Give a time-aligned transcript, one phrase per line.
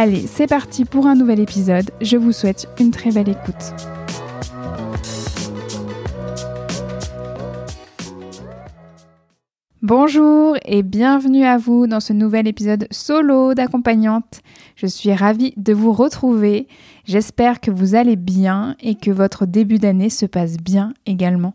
[0.00, 1.90] Allez, c'est parti pour un nouvel épisode.
[2.00, 3.74] Je vous souhaite une très belle écoute.
[9.82, 14.40] Bonjour et bienvenue à vous dans ce nouvel épisode solo d'accompagnante.
[14.76, 16.68] Je suis ravie de vous retrouver.
[17.04, 21.54] J'espère que vous allez bien et que votre début d'année se passe bien également.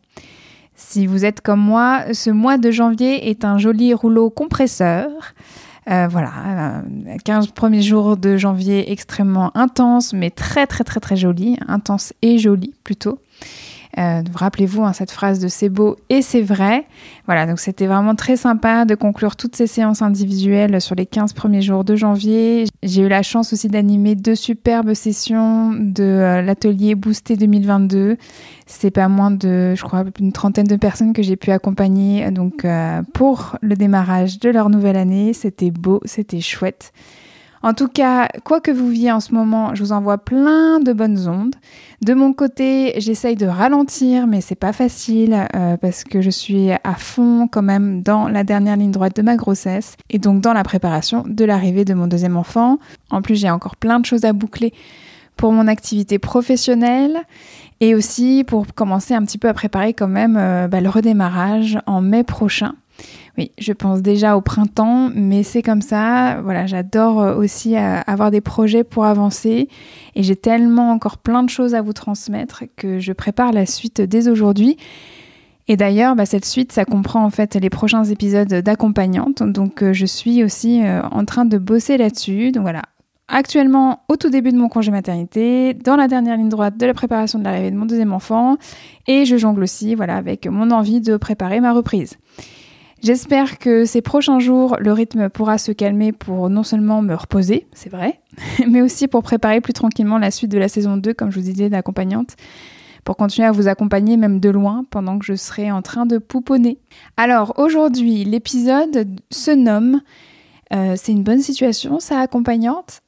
[0.75, 5.07] Si vous êtes comme moi, ce mois de janvier est un joli rouleau compresseur.
[5.89, 6.81] Euh, voilà,
[7.25, 12.13] 15 euh, premiers jours de janvier extrêmement intenses, mais très très très très jolis, intenses
[12.21, 13.19] et jolis plutôt.
[13.99, 16.85] Euh, Rappelez-vous hein, cette phrase de c'est beau et c'est vrai.
[17.25, 21.33] Voilà, donc c'était vraiment très sympa de conclure toutes ces séances individuelles sur les 15
[21.33, 22.65] premiers jours de janvier.
[22.81, 28.17] J'ai eu la chance aussi d'animer deux superbes sessions de euh, l'atelier Boosté 2022.
[28.65, 32.65] C'est pas moins de, je crois, une trentaine de personnes que j'ai pu accompagner donc
[32.65, 35.33] euh, pour le démarrage de leur nouvelle année.
[35.33, 36.93] C'était beau, c'était chouette.
[37.63, 40.91] En tout cas, quoi que vous viviez en ce moment, je vous envoie plein de
[40.91, 41.55] bonnes ondes.
[42.01, 46.71] De mon côté, j'essaye de ralentir, mais c'est pas facile euh, parce que je suis
[46.71, 50.51] à fond quand même dans la dernière ligne droite de ma grossesse et donc dans
[50.51, 52.79] la préparation de l'arrivée de mon deuxième enfant.
[53.09, 54.73] En plus, j'ai encore plein de choses à boucler
[55.37, 57.21] pour mon activité professionnelle
[57.79, 61.79] et aussi pour commencer un petit peu à préparer quand même euh, bah, le redémarrage
[61.85, 62.75] en mai prochain.
[63.37, 66.39] Oui, je pense déjà au printemps, mais c'est comme ça.
[66.41, 69.69] Voilà, j'adore euh, aussi euh, avoir des projets pour avancer
[70.15, 74.01] et j'ai tellement encore plein de choses à vous transmettre que je prépare la suite
[74.01, 74.77] dès aujourd'hui.
[75.67, 79.41] Et d'ailleurs, bah, cette suite, ça comprend en fait les prochains épisodes d'accompagnante.
[79.41, 82.51] Donc, euh, je suis aussi en train de bosser là-dessus.
[82.51, 82.83] Donc voilà,
[83.27, 86.93] actuellement au tout début de mon congé maternité, dans la dernière ligne droite de la
[86.93, 88.57] préparation de l'arrivée de mon deuxième enfant,
[89.07, 92.17] et je jongle aussi, voilà, avec mon envie de préparer ma reprise.
[93.03, 97.67] J'espère que ces prochains jours, le rythme pourra se calmer pour non seulement me reposer,
[97.73, 98.21] c'est vrai,
[98.67, 101.45] mais aussi pour préparer plus tranquillement la suite de la saison 2, comme je vous
[101.45, 102.37] disais, d'accompagnante,
[103.03, 106.17] pour continuer à vous accompagner même de loin pendant que je serai en train de
[106.17, 106.77] pouponner.
[107.17, 109.99] Alors aujourd'hui, l'épisode se nomme
[110.73, 113.01] euh, C'est une bonne situation, ça accompagnante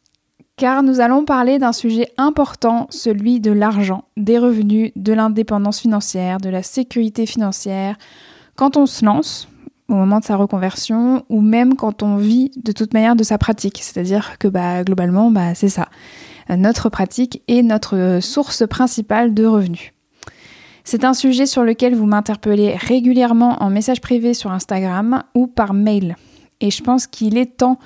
[0.57, 6.37] car nous allons parler d'un sujet important, celui de l'argent, des revenus, de l'indépendance financière,
[6.37, 7.97] de la sécurité financière.
[8.55, 9.49] Quand on se lance,
[9.87, 13.37] au moment de sa reconversion ou même quand on vit de toute manière de sa
[13.37, 13.79] pratique.
[13.81, 15.89] C'est-à-dire que bah, globalement, bah, c'est ça.
[16.49, 19.91] Notre pratique est notre source principale de revenus.
[20.83, 25.73] C'est un sujet sur lequel vous m'interpellez régulièrement en message privé sur Instagram ou par
[25.73, 26.15] mail.
[26.61, 27.79] Et je pense qu'il est temps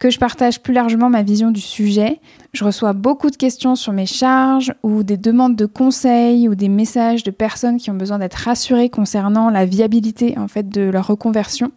[0.00, 2.20] que je partage plus largement ma vision du sujet.
[2.54, 6.70] Je reçois beaucoup de questions sur mes charges ou des demandes de conseils ou des
[6.70, 11.06] messages de personnes qui ont besoin d'être rassurées concernant la viabilité en fait de leur
[11.06, 11.70] reconversion.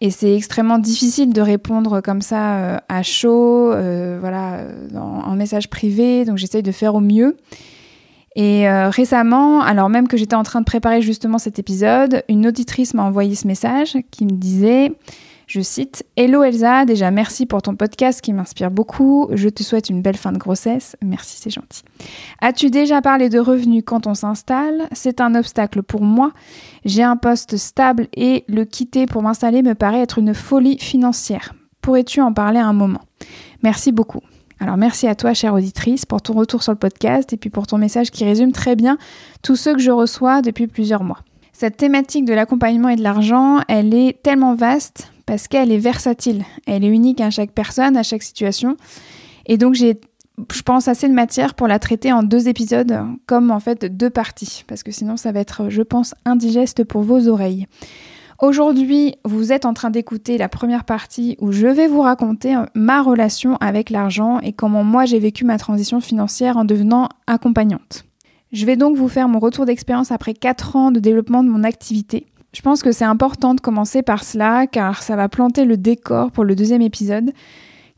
[0.00, 4.60] Et c'est extrêmement difficile de répondre comme ça euh, à chaud, euh, voilà,
[4.94, 6.24] en, message privé.
[6.24, 7.36] Donc j'essaye de faire au mieux.
[8.36, 12.46] Et euh, récemment, alors même que j'étais en train de préparer justement cet épisode, une
[12.46, 14.92] auditrice m'a envoyé ce message qui me disait
[15.56, 19.28] je cite Hello Elsa, déjà merci pour ton podcast qui m'inspire beaucoup.
[19.32, 20.96] Je te souhaite une belle fin de grossesse.
[21.02, 21.82] Merci, c'est gentil.
[22.42, 24.86] As-tu déjà parlé de revenus quand on s'installe?
[24.92, 26.32] C'est un obstacle pour moi.
[26.84, 31.54] J'ai un poste stable et le quitter pour m'installer me paraît être une folie financière.
[31.80, 33.00] Pourrais-tu en parler un moment?
[33.62, 34.20] Merci beaucoup.
[34.60, 37.66] Alors merci à toi, chère auditrice, pour ton retour sur le podcast et puis pour
[37.66, 38.98] ton message qui résume très bien
[39.42, 41.20] tout ce que je reçois depuis plusieurs mois.
[41.54, 46.44] Cette thématique de l'accompagnement et de l'argent, elle est tellement vaste parce qu'elle est versatile.
[46.66, 48.76] Elle est unique à chaque personne, à chaque situation.
[49.46, 50.00] Et donc j'ai
[50.52, 54.10] je pense, assez de matière pour la traiter en deux épisodes, comme en fait deux
[54.10, 57.66] parties, parce que sinon ça va être, je pense, indigeste pour vos oreilles.
[58.42, 62.66] Aujourd'hui, vous êtes en train d'écouter la première partie où je vais vous raconter euh,
[62.74, 68.04] ma relation avec l'argent et comment moi j'ai vécu ma transition financière en devenant accompagnante.
[68.52, 71.64] Je vais donc vous faire mon retour d'expérience après 4 ans de développement de mon
[71.64, 72.26] activité.
[72.52, 76.30] Je pense que c'est important de commencer par cela car ça va planter le décor
[76.30, 77.32] pour le deuxième épisode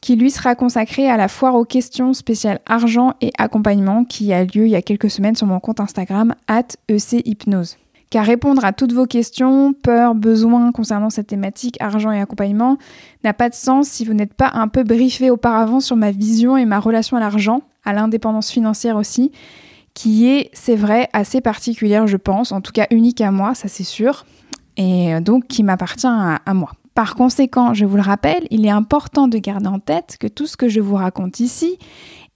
[0.00, 4.44] qui lui sera consacré à la foire aux questions spéciales argent et accompagnement qui a
[4.44, 7.76] lieu il y a quelques semaines sur mon compte Instagram at echypnose.
[8.10, 12.78] Car répondre à toutes vos questions, peurs, besoins concernant cette thématique argent et accompagnement
[13.22, 16.56] n'a pas de sens si vous n'êtes pas un peu briefé auparavant sur ma vision
[16.56, 19.30] et ma relation à l'argent, à l'indépendance financière aussi,
[19.98, 23.66] qui est, c'est vrai, assez particulière je pense, en tout cas unique à moi, ça
[23.66, 24.26] c'est sûr,
[24.76, 26.70] et donc qui m'appartient à, à moi.
[26.94, 30.46] Par conséquent, je vous le rappelle, il est important de garder en tête que tout
[30.46, 31.78] ce que je vous raconte ici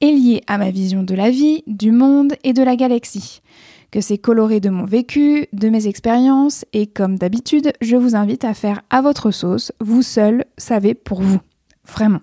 [0.01, 3.43] est lié à ma vision de la vie, du monde et de la galaxie,
[3.93, 8.45] que c'est coloré de mon vécu, de mes expériences, et comme d'habitude, je vous invite
[8.45, 11.41] à faire à votre sauce, vous seul savez pour vous.
[11.87, 12.23] Vraiment.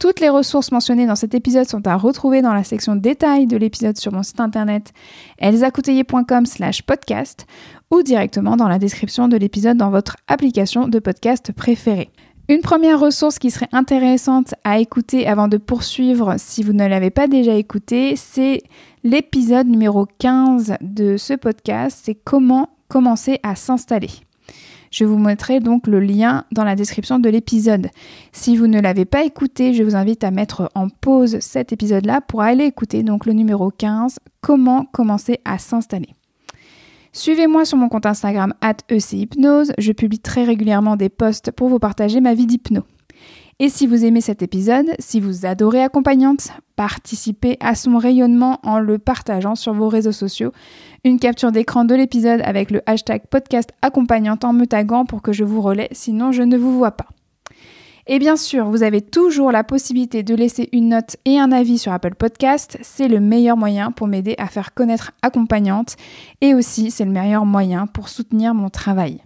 [0.00, 3.56] Toutes les ressources mentionnées dans cet épisode sont à retrouver dans la section détails de
[3.56, 4.92] l'épisode sur mon site internet
[5.38, 7.46] elsacoutelier.com slash podcast
[7.90, 12.10] ou directement dans la description de l'épisode dans votre application de podcast préférée.
[12.48, 17.10] Une première ressource qui serait intéressante à écouter avant de poursuivre si vous ne l'avez
[17.10, 18.62] pas déjà écouté, c'est
[19.02, 24.10] l'épisode numéro 15 de ce podcast, c'est comment commencer à s'installer.
[24.94, 27.88] Je vous mettrai donc le lien dans la description de l'épisode.
[28.30, 32.20] Si vous ne l'avez pas écouté, je vous invite à mettre en pause cet épisode-là
[32.20, 36.10] pour aller écouter donc le numéro 15, comment commencer à s'installer.
[37.12, 38.54] Suivez-moi sur mon compte Instagram
[38.88, 42.84] @echypnose, je publie très régulièrement des posts pour vous partager ma vie d'hypno.
[43.60, 48.80] Et si vous aimez cet épisode, si vous adorez Accompagnante, participez à son rayonnement en
[48.80, 50.50] le partageant sur vos réseaux sociaux.
[51.04, 55.32] Une capture d'écran de l'épisode avec le hashtag podcast accompagnante en me taguant pour que
[55.32, 57.06] je vous relaie, sinon je ne vous vois pas.
[58.06, 61.78] Et bien sûr, vous avez toujours la possibilité de laisser une note et un avis
[61.78, 62.76] sur Apple Podcast.
[62.82, 65.96] C'est le meilleur moyen pour m'aider à faire connaître Accompagnante
[66.40, 69.22] et aussi c'est le meilleur moyen pour soutenir mon travail.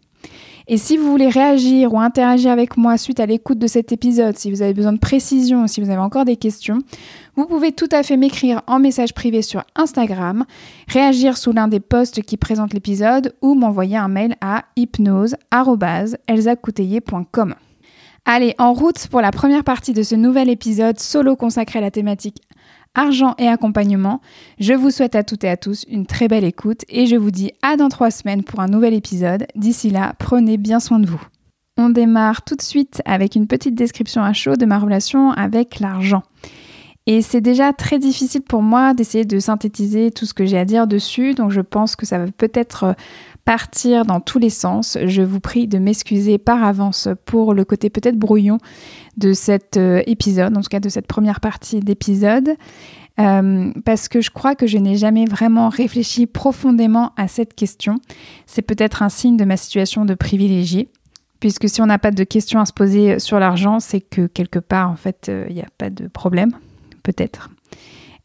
[0.71, 4.37] Et si vous voulez réagir ou interagir avec moi suite à l'écoute de cet épisode,
[4.37, 6.81] si vous avez besoin de précision, si vous avez encore des questions,
[7.37, 10.45] vous pouvez tout à fait m'écrire en message privé sur Instagram,
[10.87, 17.55] réagir sous l'un des posts qui présentent l'épisode ou m'envoyer un mail à hypnose.elsacouteiller.com.
[18.27, 21.91] Allez, en route pour la première partie de ce nouvel épisode solo consacré à la
[21.91, 22.43] thématique
[22.99, 24.21] argent et accompagnement.
[24.59, 27.31] Je vous souhaite à toutes et à tous une très belle écoute et je vous
[27.31, 29.47] dis à dans trois semaines pour un nouvel épisode.
[29.55, 31.23] D'ici là, prenez bien soin de vous.
[31.77, 35.79] On démarre tout de suite avec une petite description à chaud de ma relation avec
[35.79, 36.25] l'argent.
[37.11, 40.67] Et c'est déjà très difficile pour moi d'essayer de synthétiser tout ce que j'ai à
[40.67, 42.95] dire dessus, donc je pense que ça va peut-être
[43.47, 44.99] partir dans tous les sens.
[45.03, 48.59] Je vous prie de m'excuser par avance pour le côté peut-être brouillon
[49.17, 52.51] de cet euh, épisode, en tout cas de cette première partie d'épisode,
[53.19, 58.01] euh, parce que je crois que je n'ai jamais vraiment réfléchi profondément à cette question.
[58.45, 60.91] C'est peut-être un signe de ma situation de privilégié.
[61.41, 64.59] Puisque si on n'a pas de questions à se poser sur l'argent, c'est que quelque
[64.59, 66.51] part, en fait, euh, il n'y a pas de problème,
[67.09, 67.49] peut-être.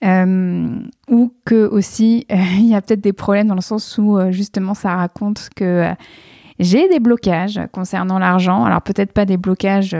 [0.03, 4.17] Euh, ou que aussi euh, il y a peut-être des problèmes dans le sens où
[4.17, 5.93] euh, justement ça raconte que
[6.59, 8.65] j'ai des blocages concernant l'argent.
[8.65, 9.95] Alors peut-être pas des blocages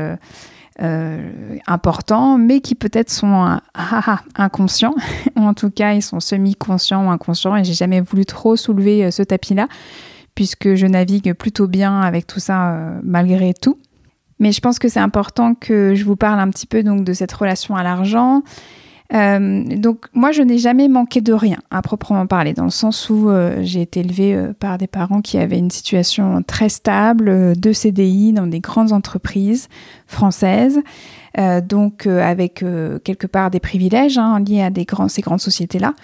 [1.68, 3.60] importants, mais qui peut-être sont
[4.36, 4.96] inconscients,
[5.36, 9.10] ou en tout cas ils sont semi-conscients ou inconscients, et j'ai jamais voulu trop soulever
[9.10, 9.68] ce tapis-là,
[10.36, 13.78] puisque je navigue plutôt bien avec tout ça malgré tout.
[14.44, 17.14] Mais je pense que c'est important que je vous parle un petit peu donc de
[17.14, 18.44] cette relation à l'argent,
[19.14, 23.10] euh, donc moi, je n'ai jamais manqué de rien, à proprement parler, dans le sens
[23.10, 27.58] où euh, j'ai été élevée euh, par des parents qui avaient une situation très stable,
[27.58, 29.70] de CDI dans des grandes entreprises
[30.08, 30.82] françaises,
[31.68, 32.64] donc avec
[33.04, 34.70] quelque part des privilèges hein, liés à
[35.08, 35.96] ces grandes sociétés-là.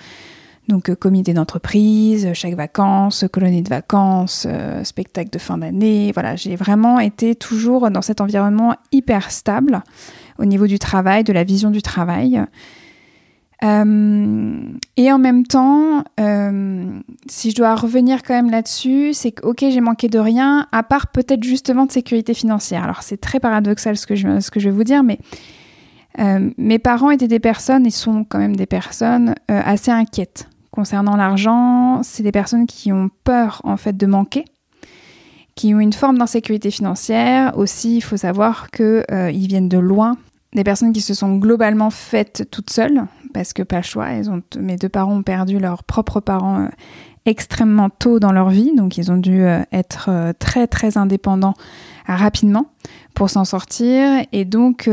[0.70, 4.48] Donc comité d'entreprise, chèque vacances, colonie de vacances,
[4.84, 6.12] spectacle de fin d'année.
[6.14, 9.82] Voilà, j'ai vraiment été toujours dans cet environnement hyper stable
[10.38, 12.42] au niveau du travail, de la vision du travail.
[13.64, 14.62] Euh,
[14.96, 19.66] et en même temps, euh, si je dois revenir quand même là-dessus, c'est que ok,
[19.70, 22.84] j'ai manqué de rien, à part peut-être justement de sécurité financière.
[22.84, 25.20] Alors c'est très paradoxal ce que je, ce que je vais vous dire, mais
[26.20, 31.16] euh, mes parents étaient des personnes, et sont quand même des personnes assez inquiètes concernant
[31.16, 32.02] l'argent.
[32.04, 34.46] C'est des personnes qui ont peur en fait de manquer,
[35.56, 37.58] qui ont une forme d'insécurité financière.
[37.58, 40.18] Aussi, il faut savoir qu'ils viennent de loin
[40.54, 44.08] des personnes qui se sont globalement faites toutes seules, parce que pas le choix.
[44.60, 46.68] mes deux parents ont perdu leurs propres parents
[47.26, 51.54] extrêmement tôt dans leur vie, donc ils ont dû être très très indépendants
[52.08, 52.66] rapidement
[53.14, 54.24] pour s'en sortir.
[54.32, 54.90] Et donc,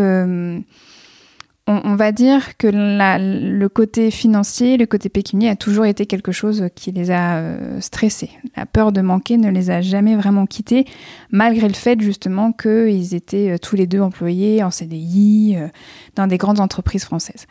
[1.69, 6.69] on, va dire que le côté financier, le côté pécunier a toujours été quelque chose
[6.77, 8.31] qui les a euh, stressés.
[8.57, 10.85] La peur de manquer ne les a jamais vraiment quittés,
[11.31, 15.67] malgré le fait justement qu'ils étaient euh, tous les deux employés en CDI euh,
[16.15, 17.47] dans des grandes entreprises françaises.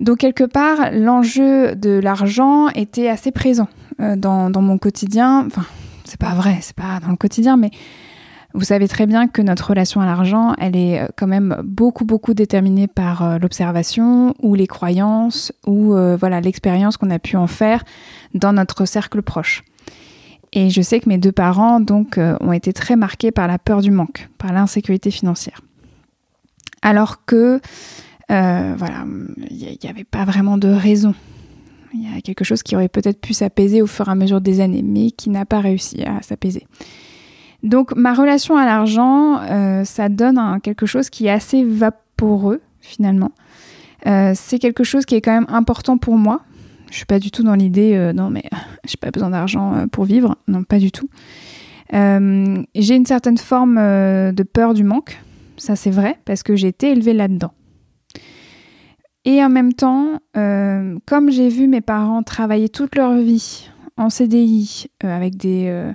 [0.00, 3.68] Donc quelque part, l'enjeu de l'argent était assez présent
[3.98, 5.44] dans, dans, mon quotidien.
[5.46, 5.66] Enfin,
[6.04, 7.70] c'est pas vrai, c'est pas dans le quotidien, mais
[8.52, 12.04] vous savez très bien que notre relation à l'argent, elle est euh, quand même beaucoup
[12.04, 17.36] beaucoup déterminée par euh, l'observation ou les croyances ou euh, voilà l'expérience qu'on a pu
[17.36, 17.84] en faire
[18.34, 19.62] dans notre cercle proche.
[20.52, 23.82] Et je sais que mes deux parents donc ont été très marqués par la peur
[23.82, 25.60] du manque, par l'insécurité financière.
[26.82, 27.60] Alors que
[28.28, 29.04] voilà,
[29.48, 31.14] il n'y avait pas vraiment de raison.
[31.94, 34.40] Il y a quelque chose qui aurait peut-être pu s'apaiser au fur et à mesure
[34.40, 36.66] des années, mais qui n'a pas réussi à s'apaiser.
[37.62, 43.32] Donc ma relation à l'argent, euh, ça donne quelque chose qui est assez vaporeux finalement.
[44.06, 46.40] Euh, c'est quelque chose qui est quand même important pour moi.
[46.90, 48.44] Je suis pas du tout dans l'idée, euh, non mais
[48.86, 51.08] j'ai pas besoin d'argent pour vivre, non pas du tout.
[51.92, 55.20] j'ai une certaine forme de peur du manque,
[55.56, 57.52] ça c'est vrai, parce que j'ai été élevée là-dedans.
[59.26, 64.86] Et en même temps, comme j'ai vu mes parents travailler toute leur vie en CDI
[65.02, 65.92] avec des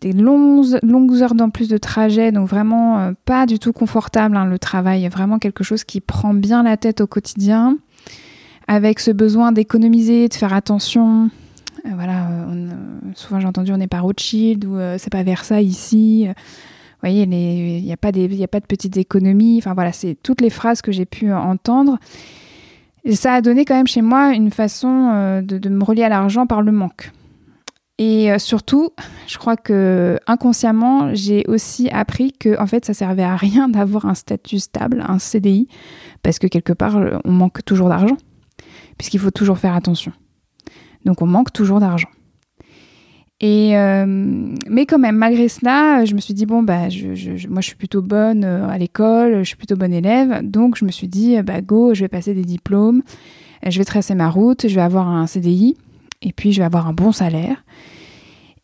[0.00, 4.44] des longues, heures d'en plus de trajet, donc vraiment euh, pas du tout confortable hein,
[4.44, 7.76] le travail, vraiment quelque chose qui prend bien la tête au quotidien,
[8.66, 11.30] avec ce besoin d'économiser, de faire attention.
[11.84, 12.68] Euh, voilà, euh,
[13.14, 16.26] souvent j'ai entendu on n'est pas Rothschild ou c'est pas Versailles ici.
[16.26, 19.58] Vous voyez, il n'y a, pas a pas de petites économies.
[19.58, 21.98] Enfin voilà, c'est toutes les phrases que j'ai pu entendre.
[23.04, 26.46] Et ça a donné quand même chez moi une façon de me relier à l'argent
[26.46, 27.12] par le manque.
[27.98, 28.90] Et euh, surtout,
[29.26, 34.06] je crois que inconsciemment, j'ai aussi appris que en fait, ça servait à rien d'avoir
[34.06, 35.68] un statut stable, un CDI,
[36.22, 38.16] parce que quelque part, on manque toujours d'argent,
[38.96, 40.12] puisqu'il faut toujours faire attention.
[41.04, 42.08] Donc, on manque toujours d'argent.
[43.40, 46.88] Et euh, mais quand même, malgré cela, je me suis dit bon bah,
[47.48, 50.84] moi je suis plutôt bonne euh, à l'école, je suis plutôt bonne élève, donc je
[50.84, 53.02] me suis dit bah go, je vais passer des diplômes,
[53.64, 55.76] je vais tracer ma route, je vais avoir un CDI
[56.22, 57.64] et puis je vais avoir un bon salaire.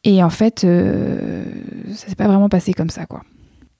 [0.04, 1.44] Et en fait, euh,
[1.92, 3.22] ça s'est pas vraiment passé comme ça, quoi.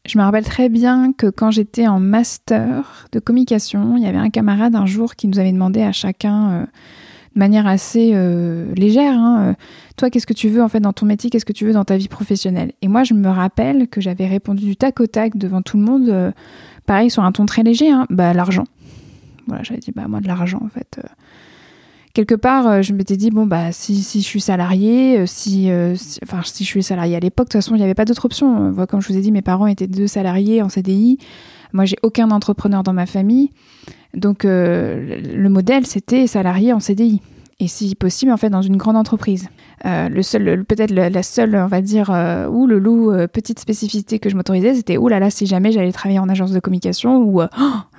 [0.07, 4.19] Je me rappelle très bien que quand j'étais en master de communication, il y avait
[4.19, 6.61] un camarade un jour qui nous avait demandé à chacun, euh,
[7.35, 9.57] de manière assez euh, légère, hein,
[9.97, 11.85] toi, qu'est-ce que tu veux en fait dans ton métier, qu'est-ce que tu veux dans
[11.85, 12.73] ta vie professionnelle?
[12.83, 15.85] Et moi, je me rappelle que j'avais répondu du tac au tac devant tout le
[15.85, 16.33] monde,
[16.85, 18.65] pareil sur un ton très léger, hein, bah l'argent.
[19.47, 21.01] Voilà, j'avais dit bah moi de l'argent en fait
[22.15, 25.71] quelque part, euh, je m'étais dit, bon, bah, si, si je suis salarié, euh, si,
[25.71, 28.07] euh, enfin, si je suis salarié à l'époque, de toute façon, il n'y avait pas
[28.07, 28.75] d'autre option.
[28.89, 31.19] Comme je vous ai dit, mes parents étaient deux salariés en CDI.
[31.73, 33.51] Moi, j'ai aucun entrepreneur dans ma famille.
[34.15, 37.21] Donc, le modèle, c'était salarié en CDI.
[37.61, 39.49] Et si possible, en fait, dans une grande entreprise.
[39.85, 43.61] Euh, le seul, peut-être la seule, on va dire, euh, ou le loup, euh, petite
[43.61, 46.59] spécificité que je m'autorisais, c'était oh là là, si jamais j'allais travailler en agence de
[46.59, 47.47] communication ou oh,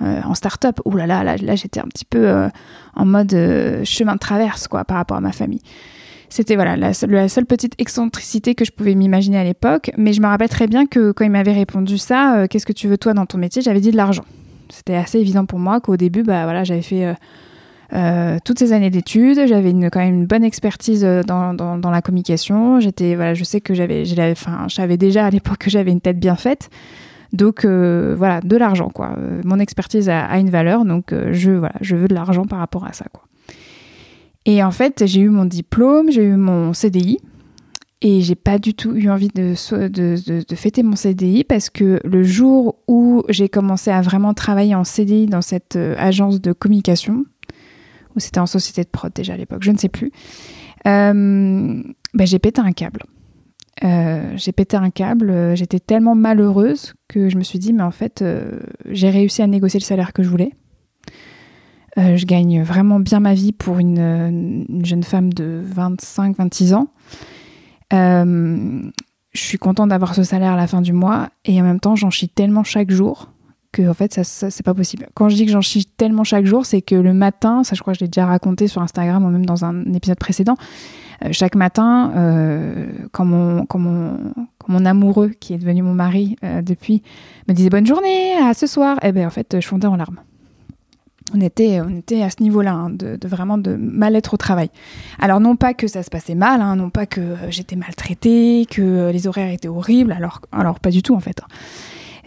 [0.00, 2.48] en start-up, oh là là, là, j'étais un petit peu
[2.94, 3.30] en mode
[3.84, 5.62] chemin de traverse, quoi, par rapport à ma famille.
[6.28, 10.20] C'était voilà la la seule, petite excentricité que je pouvais m'imaginer à l'époque, mais je
[10.20, 13.14] me rappelle très bien que quand il m'avait répondu ça, qu'est-ce que tu veux toi
[13.14, 14.24] dans ton métier, j'avais dit de l'argent.
[14.68, 17.14] C'était assez évident pour moi qu'au début, bah voilà, j'avais fait
[17.92, 22.80] euh, toutes ces années d'études, j'avais quand même une bonne expertise euh, dans, la communication.
[22.80, 26.18] J'étais, voilà, je sais que j'avais, enfin, j'avais déjà à l'époque que j'avais une tête
[26.18, 26.70] bien faite.
[27.32, 29.16] Donc euh, voilà, de l'argent quoi.
[29.44, 32.92] mon expertise a, une valeur, donc je voilà, je veux de l'argent par rapport à
[32.92, 33.24] ça quoi.
[34.46, 37.18] Et en fait, j'ai eu mon diplôme, j'ai eu mon CDI,
[38.00, 39.54] et j'ai pas du tout eu envie de,
[40.54, 45.26] fêter mon CDI parce que le jour où j'ai commencé à vraiment travailler en CDI
[45.26, 47.24] dans cette agence de communication,
[48.16, 50.10] ou c'était en société de prod déjà à l'époque, je ne sais plus.
[50.86, 51.82] Euh,
[52.14, 53.02] bah, j'ai pété un câble.
[53.84, 57.82] Euh, j'ai pété un câble, euh, j'étais tellement malheureuse que je me suis dit, mais
[57.82, 58.24] en fait,
[58.86, 60.52] j'ai réussi à négocier le salaire que je voulais.
[61.96, 63.98] je gagne vraiment bien ma vie pour une,
[64.68, 66.88] une jeune femme de 25-26 ans.
[67.92, 68.90] je
[69.34, 72.10] suis contente d'avoir ce salaire à la fin du mois et en même temps, j'en
[72.10, 73.30] chie tellement chaque jour
[73.76, 75.08] que en fait ça, c'est pas possible.
[75.14, 77.80] Quand je dis que j'en chie tellement chaque jour, c'est que le matin, ça je
[77.80, 80.56] crois que je l'ai déjà raconté sur Instagram ou même dans un épisode précédent,
[81.24, 84.18] euh, chaque matin, euh, quand, mon, quand, mon,
[84.68, 87.02] mon amoureux, qui est devenu mon mari depuis,
[87.48, 90.20] me disait bonne journée, à ce soir, eh bien en fait, je fondais en larmes
[91.34, 94.70] on était, on était à ce niveau-là, hein, de, vraiment de mal-être au travail.
[95.18, 99.10] Alors non pas que ça se passait mal, hein, non pas que j'étais maltraitée, que
[99.10, 101.40] les horaires étaient horribles, alors, alors pas du tout en fait.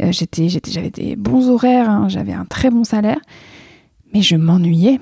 [0.01, 3.19] Euh, j'étais, j'avais des bons horaires, hein, j'avais un très bon salaire,
[4.13, 4.99] mais je m'ennuyais,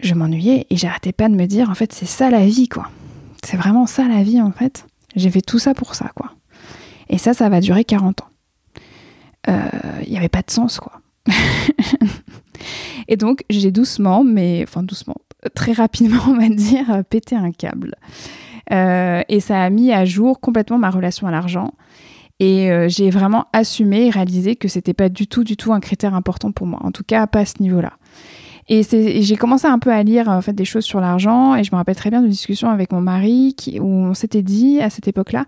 [0.00, 2.88] je m'ennuyais et j'arrêtais pas de me dire en fait c'est ça la vie quoi.
[3.44, 4.86] C'est vraiment ça la vie en fait.
[5.16, 6.32] J'ai fait tout ça pour ça quoi.
[7.08, 8.28] Et ça, ça va durer 40 ans.
[9.48, 11.00] Il euh, n'y avait pas de sens quoi.
[13.08, 15.16] Et donc, j'ai doucement, mais enfin doucement,
[15.54, 17.96] très rapidement, on va dire, pété un câble.
[18.72, 21.72] Euh, et ça a mis à jour complètement ma relation à l'argent.
[22.40, 25.80] Et euh, j'ai vraiment assumé et réalisé que c'était pas du tout, du tout un
[25.80, 26.80] critère important pour moi.
[26.82, 27.92] En tout cas, pas à ce niveau-là.
[28.68, 28.82] Et,
[29.22, 31.54] j'ai commencé un peu à lire en fait des choses sur l'argent.
[31.54, 34.80] Et je me rappelle très bien de discussions avec mon mari où on s'était dit
[34.80, 35.44] à cette époque-là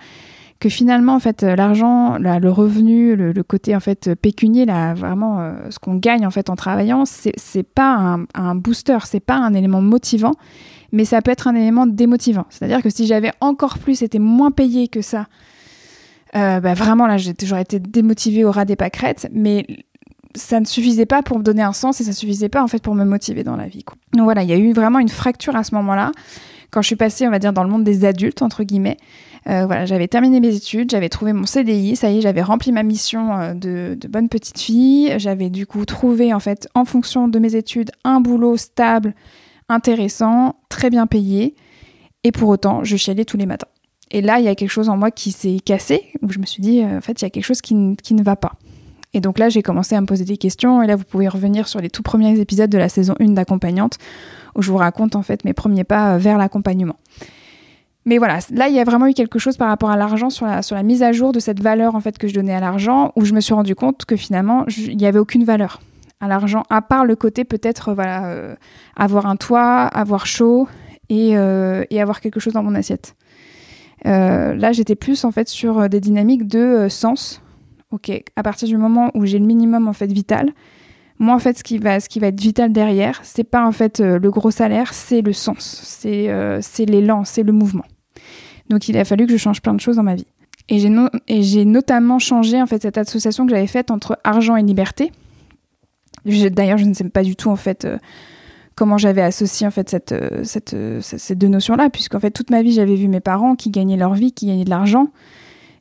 [0.61, 5.55] que finalement en fait l'argent, le revenu, le, côté en fait pécunier, là vraiment euh,
[5.71, 9.55] ce qu'on gagne en fait en travaillant, c'est pas un, un booster, c'est pas un
[9.55, 10.35] élément motivant,
[10.93, 12.47] mais ça peut être un élément démotivant.
[12.49, 15.27] C'est-à-dire que si j'avais encore plus été moins payé que ça,
[16.35, 19.67] euh, bah vraiment là j'aurais été démotivée au ras des pâquerettes, mais
[20.35, 22.83] ça ne suffisait pas pour me donner un sens et ça suffisait pas en fait
[22.83, 23.85] pour me motiver dans la vie.
[24.15, 26.13] Donc voilà, il y a eu vraiment une fracture à ce moment-là
[26.71, 28.97] quand je suis passée, on va dire, dans le monde des adultes entre guillemets.
[29.49, 32.71] Euh, voilà, j'avais terminé mes études, j'avais trouvé mon CDI, ça y est, j'avais rempli
[32.71, 35.13] ma mission euh, de, bonne petite fille.
[35.19, 39.15] J'avais du coup trouvé, en fait, en fonction de mes études, un boulot stable,
[39.69, 41.55] intéressant, très bien payé.
[42.25, 43.69] Et pour autant, je chialais tous les matins.
[44.13, 46.47] Et là, il y a quelque chose en moi qui s'est cassé, où je me
[46.47, 48.53] suis dit, euh, en fait, il y a quelque chose qui, qui ne va pas.
[49.15, 50.83] Et donc là, j'ai commencé à me poser des questions.
[50.83, 53.99] Et là, vous pouvez revenir sur les tout premiers épisodes de la saison 1 d'accompagnante,
[54.55, 56.97] où je vous raconte en fait mes premiers pas vers l'accompagnement.
[58.05, 60.47] Mais voilà, là, il y a vraiment eu quelque chose par rapport à l'argent, sur
[60.47, 62.61] la, sur la mise à jour de cette valeur en fait que je donnais à
[62.61, 65.81] l'argent, où je me suis rendu compte que finalement, il n'y avait aucune valeur
[66.21, 68.55] à l'argent, à part le côté peut-être, voilà, euh,
[68.97, 70.69] avoir un toit, avoir chaud
[71.09, 73.17] et, euh, et, avoir quelque chose dans mon assiette.
[74.07, 77.43] Euh, là, j'étais plus en fait sur des dynamiques de sens.
[77.91, 80.51] Ok, à partir du moment où j'ai le minimum en fait vital,
[81.19, 83.73] moi, en fait, ce qui va, ce qui va être vital derrière, c'est pas en
[83.73, 87.85] fait le gros salaire, c'est le sens, c'est l'élan, c'est le mouvement.
[88.71, 90.27] Donc il a fallu que je change plein de choses dans ma vie.
[90.69, 90.79] Et
[91.43, 95.13] j'ai, notamment changé en fait cette association que j'avais faite entre argent et liberté.
[96.25, 97.99] d'ailleurs, je ne sais pas du tout en fait euh,
[98.75, 102.51] comment j'avais associé en fait cette, euh, cette, euh, ces deux notions-là, puisqu'en fait toute
[102.51, 105.09] ma vie j'avais vu mes parents qui gagnaient leur vie, qui gagnaient de l'argent,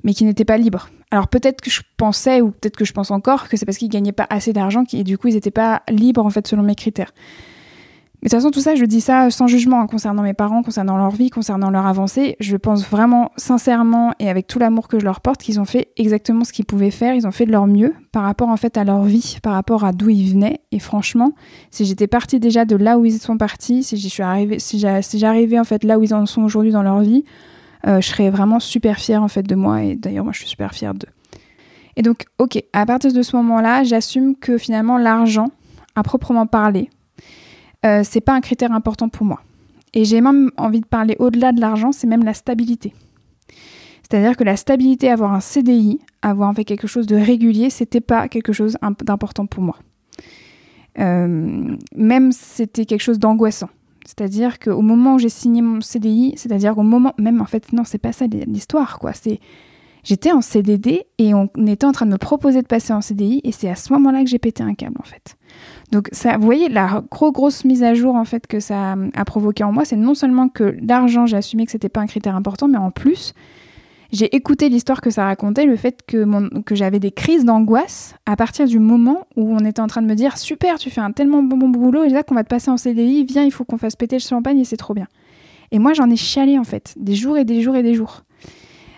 [0.03, 0.89] mais qui n'étaient pas libres.
[1.11, 3.89] Alors peut-être que je pensais, ou peut-être que je pense encore, que c'est parce qu'ils
[3.89, 6.75] gagnaient pas assez d'argent et du coup ils n'étaient pas libres en fait selon mes
[6.75, 7.13] critères.
[8.21, 10.61] Mais de toute façon, tout ça, je dis ça sans jugement hein, concernant mes parents,
[10.61, 12.35] concernant leur vie, concernant leur avancée.
[12.39, 15.87] Je pense vraiment sincèrement et avec tout l'amour que je leur porte qu'ils ont fait
[15.97, 17.15] exactement ce qu'ils pouvaient faire.
[17.15, 19.85] Ils ont fait de leur mieux par rapport en fait à leur vie, par rapport
[19.85, 20.61] à d'où ils venaient.
[20.71, 21.33] Et franchement,
[21.71, 25.63] si j'étais partie déjà de là où ils sont partis, si arrivée, si j'arrivais en
[25.63, 27.23] fait là où ils en sont aujourd'hui dans leur vie,
[27.87, 29.81] euh, je serais vraiment super fière en fait de moi.
[29.83, 31.09] Et d'ailleurs, moi, je suis super fière d'eux.
[31.95, 35.49] Et donc, ok, à partir de ce moment-là, j'assume que finalement l'argent,
[35.95, 36.89] à proprement parler,
[37.85, 39.41] euh, c'est pas un critère important pour moi.
[39.93, 42.93] Et j'ai même envie de parler au-delà de l'argent, c'est même la stabilité.
[44.03, 48.27] C'est-à-dire que la stabilité, avoir un CDI, avoir fait quelque chose de régulier, c'était pas
[48.27, 49.77] quelque chose d'important pour moi.
[50.99, 53.69] Euh, même c'était quelque chose d'angoissant.
[54.05, 57.83] C'est-à-dire qu'au moment où j'ai signé mon CDI, c'est-à-dire au moment même en fait non
[57.85, 59.11] c'est pas ça l'histoire quoi.
[60.03, 63.41] J'étais en CDD et on était en train de me proposer de passer en CDI
[63.43, 65.37] et c'est à ce moment-là que j'ai pété un câble en fait.
[65.91, 69.25] Donc ça, vous voyez la gros grosse mise à jour en fait que ça a
[69.25, 72.35] provoqué en moi, c'est non seulement que l'argent, j'ai assumé que c'était pas un critère
[72.35, 73.33] important, mais en plus
[74.11, 78.35] j'ai écouté l'histoire que ça racontait, le fait que, que j'avais des crises d'angoisse à
[78.35, 81.11] partir du moment où on était en train de me dire super, tu fais un
[81.11, 83.63] tellement bon, bon boulot et là qu'on va te passer en CDI, viens, il faut
[83.63, 85.07] qu'on fasse péter le champagne et c'est trop bien.
[85.71, 88.23] Et moi j'en ai chialé en fait, des jours et des jours et des jours.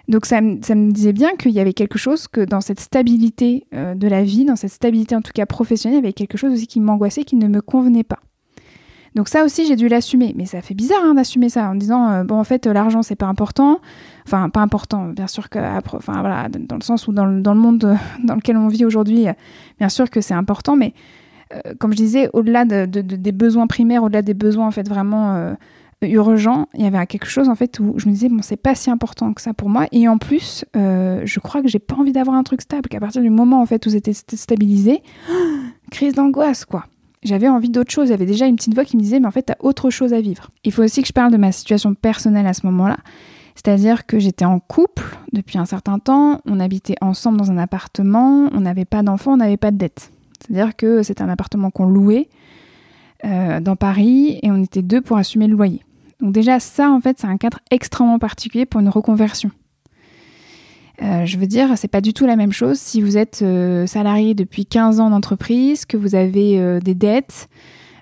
[0.10, 3.96] Donc ça, me disait bien qu'il y avait quelque chose que dans cette stabilité euh,
[3.96, 6.54] de la vie, dans cette stabilité en tout cas professionnelle, il y avait quelque chose
[6.54, 8.20] aussi qui m'angoissait, qui ne me convenait pas.
[9.16, 12.10] Donc ça aussi j'ai dû l'assumer, mais ça fait bizarre hein, d'assumer ça en disant
[12.10, 13.80] euh, bon en fait l'argent c'est pas important,
[14.26, 17.96] enfin pas important bien sûr que enfin voilà dans le sens où dans le, monde
[18.24, 19.28] dans lequel on vit aujourd'hui
[19.78, 20.94] bien sûr que c'est important, mais
[21.54, 25.56] euh, comme je disais au-delà des besoins primaires, au-delà des besoins en fait vraiment
[26.10, 28.76] urgent, il y avait quelque chose en fait où je me disais bon c'est pas
[28.76, 29.88] si important que ça pour moi.
[29.92, 33.00] Et en plus euh, je crois que j'ai pas envie d'avoir un truc stable qu'à
[33.00, 35.02] partir du moment en fait où c'était stabilisé
[35.92, 36.86] crise d'angoisse quoi.
[37.24, 38.12] J'avais envie d'autre chose.
[38.12, 40.22] Avait déjà une petite voix qui me disait mais en fait t'as autre chose à
[40.22, 40.50] vivre.
[40.64, 42.98] Il faut aussi que je parle de ma situation personnelle à ce moment là
[43.56, 48.50] C'est-à-dire que j'étais en couple depuis un certain temps, on habitait ensemble dans un appartement,
[48.52, 50.12] on n'avait pas d'enfants, on n'avait pas de dette.
[50.40, 52.28] C'est-à-dire que c'était un appartement qu'on louait
[53.26, 55.82] euh, dans Paris et on était deux pour assumer le loyer.
[56.24, 59.52] Donc déjà ça en fait c'est un cadre extrêmement particulier pour une reconversion.
[61.02, 63.86] Euh, je veux dire, c'est pas du tout la même chose si vous êtes euh,
[63.86, 67.50] salarié depuis 15 ans d'entreprise, que vous avez des dettes,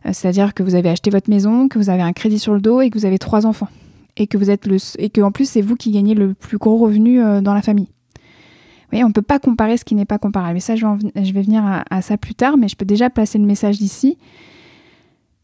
[0.06, 2.80] c'est-à-dire que vous avez acheté votre maison, que vous avez un crédit sur le dos
[2.82, 3.70] et que vous avez trois enfants
[4.18, 6.58] et que vous êtes le et que en plus c'est vous qui gagnez le plus
[6.58, 7.88] gros revenu euh, dans la famille.
[7.88, 10.56] Vous voyez, on peut pas comparer ce qui n'est pas comparable.
[10.56, 13.46] Mais ça, je vais, venir à, ça plus tard, mais je peux déjà placer le
[13.46, 14.18] message d'ici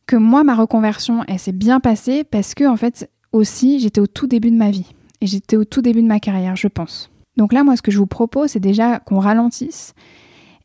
[0.08, 4.08] que moi, ma reconversion, elle s'est bien passée parce que en fait aussi, j'étais au
[4.08, 4.88] tout début de ma vie
[5.22, 7.12] et j'étais au tout début de ma carrière, je pense.
[7.36, 9.94] Donc là, moi, ce que je vous propose, c'est déjà qu'on ralentisse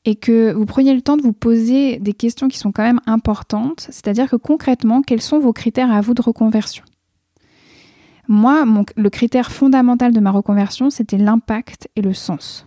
[0.04, 3.00] et que vous preniez le temps de vous poser des questions qui sont quand même
[3.06, 6.84] importantes, c'est-à-dire que concrètement, quels sont vos critères à vous de reconversion?
[8.28, 8.64] Moi,
[8.96, 12.66] le critère fondamental de ma reconversion, c'était l'impact et le sens.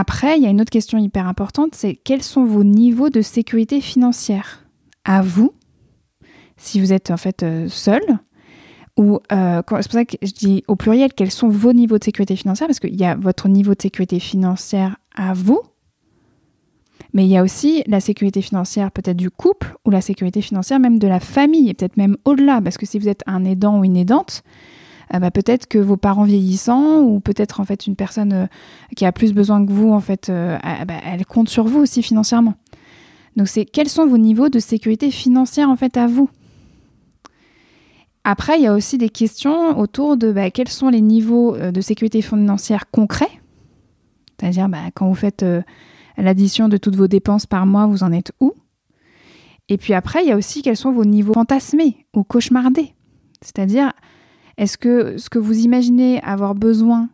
[0.00, 3.20] Après, il y a une autre question hyper importante, c'est quels sont vos niveaux de
[3.20, 4.64] sécurité financière?
[5.04, 5.52] À vous,
[6.56, 8.02] si vous êtes en fait euh, seul,
[8.96, 12.04] ou euh, c'est pour ça que je dis au pluriel, quels sont vos niveaux de
[12.04, 15.62] sécurité financière, parce qu'il y a votre niveau de sécurité financière à vous,
[17.12, 20.78] mais il y a aussi la sécurité financière peut-être du couple ou la sécurité financière
[20.78, 22.60] même de la famille et peut-être même au-delà.
[22.62, 24.44] Parce que si vous êtes un aidant ou une aidante,
[25.14, 28.46] euh, bah, peut-être que vos parents vieillissants ou peut-être en fait une personne euh,
[28.96, 32.02] qui a plus besoin que vous, en fait, euh, bah, elle compte sur vous aussi
[32.02, 32.54] financièrement.
[33.36, 36.28] Donc c'est quels sont vos niveaux de sécurité financière en fait à vous?
[38.24, 41.80] Après, il y a aussi des questions autour de bah, quels sont les niveaux de
[41.80, 43.30] sécurité financière concrets?
[44.38, 45.44] C'est-à-dire, quand vous faites
[46.18, 48.52] l'addition de toutes vos dépenses par mois, vous en êtes où?
[49.68, 52.92] Et puis après, il y a aussi quels sont vos niveaux fantasmés ou cauchemardés?
[53.40, 53.92] C'est-à-dire,
[54.58, 57.08] est-ce que ce que vous imaginez avoir besoin,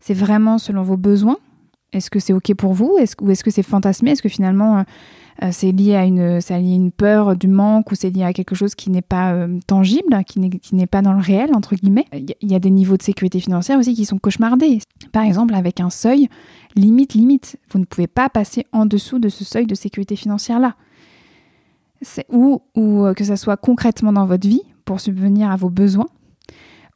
[0.00, 1.36] c'est vraiment selon vos besoins?
[1.92, 2.96] Est-ce que c'est OK pour vous?
[2.98, 4.10] Est Ou est-ce que c'est fantasmé?
[4.10, 4.82] Est-ce que finalement, euh,
[5.42, 8.74] euh, c'est lié, à une, une peur du manque ou c'est lié à quelque chose
[8.74, 10.40] qui n'est pas euh, tangible, qui
[10.74, 12.06] n'est pas dans le réel, entre guillemets?
[12.12, 14.78] Il y a des niveaux de sécurité financière aussi qui sont cauchemardés.
[15.12, 16.28] Par exemple, avec un seuil,
[16.76, 17.58] limite, limite.
[17.70, 20.74] Vous ne pouvez pas passer en dessous de ce seuil de sécurité financière-là.
[22.30, 26.08] Ou, ou que ça soit concrètement dans votre vie pour subvenir à vos besoins,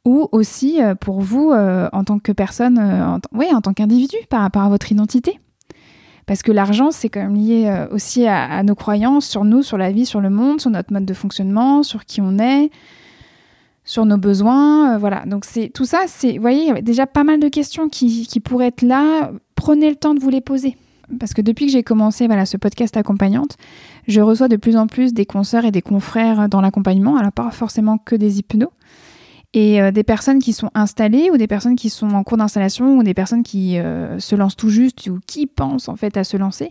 [0.05, 4.15] ou aussi euh, pour vous euh, en tant que personne, en, oui, en tant qu'individu
[4.29, 5.39] par rapport à votre identité.
[6.25, 9.91] Parce que l'argent, c'est quand même lié aussi à, nos croyances sur nous, sur la
[9.91, 12.69] vie, sur le monde, sur notre mode de fonctionnement, sur qui on est,
[13.83, 15.25] sur nos besoins, voilà.
[15.25, 18.27] Donc c'est tout ça, vous voyez, il y a déjà pas mal de questions qui,
[18.27, 20.75] qui pourraient être là prenez le temps de vous les poser.
[21.19, 23.57] Parce que depuis que j'ai commencé voilà, ce podcast accompagnante,
[24.07, 27.51] je reçois de plus en plus des consoeurs et des confrères dans l'accompagnement, alors pas
[27.51, 28.71] forcément que des hypnos,
[29.53, 32.97] et euh, des personnes qui sont installées ou des personnes qui sont en cours d'installation
[32.97, 36.23] ou des personnes qui euh, se lancent tout juste ou qui pensent en fait à
[36.23, 36.69] se lancer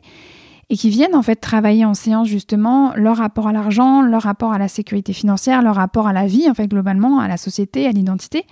[0.71, 4.53] et qui viennent en fait travailler en séance justement leur rapport à l'argent, leur rapport
[4.53, 7.87] à la sécurité financière, leur rapport à la vie en fait globalement, à la société,
[7.87, 8.47] à l'identité.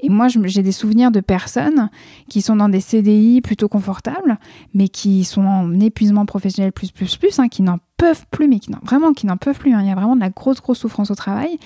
[0.00, 1.88] Et moi, j'ai des souvenirs de personnes
[2.28, 4.38] qui sont dans des CDI plutôt confortables,
[4.74, 8.58] mais qui sont en épuisement professionnel plus, plus, plus, hein, qui n'en peuvent plus, mais
[8.58, 9.72] qui vraiment qui n'en peuvent plus.
[9.72, 9.80] Hein.
[9.80, 11.58] Il y a vraiment de la grosse, grosse souffrance au travail.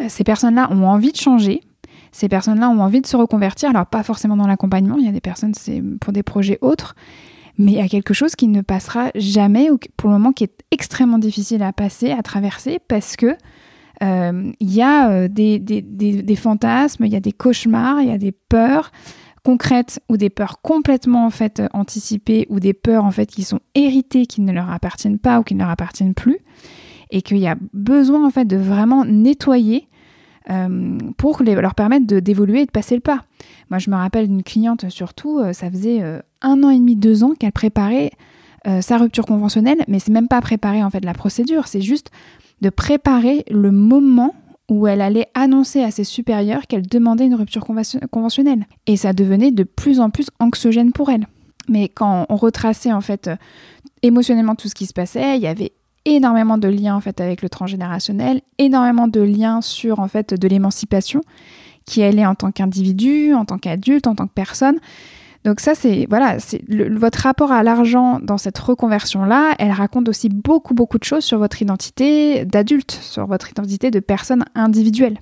[0.00, 1.60] Euh, ces personnes-là ont envie de changer.
[2.12, 3.70] Ces personnes-là ont envie de se reconvertir.
[3.70, 4.96] Alors, pas forcément dans l'accompagnement.
[4.98, 6.94] Il y a des personnes, c'est pour des projets autres.
[7.58, 10.44] Mais il y a quelque chose qui ne passera jamais, ou pour le moment qui
[10.44, 13.36] est extrêmement difficile à passer, à traverser, parce que
[14.02, 18.18] euh, il y a euh, des, fantasmes, il y a des cauchemars, il y a
[18.18, 18.90] des peurs
[19.44, 23.60] concrètes ou des peurs complètement en fait anticipées ou des peurs en fait qui sont
[23.74, 26.38] héritées, qui ne leur appartiennent pas ou qui ne leur appartiennent plus,
[27.10, 29.88] et qu'il y a besoin en fait de vraiment nettoyer
[30.50, 33.24] euh, pour leur permettre d'évoluer et de passer le pas.
[33.70, 36.02] Moi, je me rappelle d'une cliente surtout, ça faisait
[36.42, 38.10] un an et demi, deux ans qu'elle préparait
[38.80, 42.10] sa rupture conventionnelle, mais c'est même pas préparer en fait la procédure, c'est juste
[42.60, 44.34] de préparer le moment
[44.70, 48.66] où elle allait annoncer à ses supérieurs qu'elle demandait une rupture conventionnelle.
[48.86, 51.26] Et ça devenait de plus en plus anxiogène pour elle.
[51.68, 53.36] Mais quand on retraçait en fait euh,
[54.02, 55.72] émotionnellement tout ce qui se passait, il y avait
[56.04, 60.48] énormément de liens en fait avec le transgénérationnel, énormément de liens sur en fait de
[60.48, 61.20] l'émancipation
[61.86, 64.78] qui elle est en tant qu'individu, en tant qu'adulte, en tant que personne.
[65.44, 70.30] Donc ça, c'est voilà, c'est votre rapport à l'argent dans cette reconversion-là, elle raconte aussi
[70.30, 75.18] beaucoup beaucoup de choses sur votre identité d'adulte, sur votre identité de personne individuelle.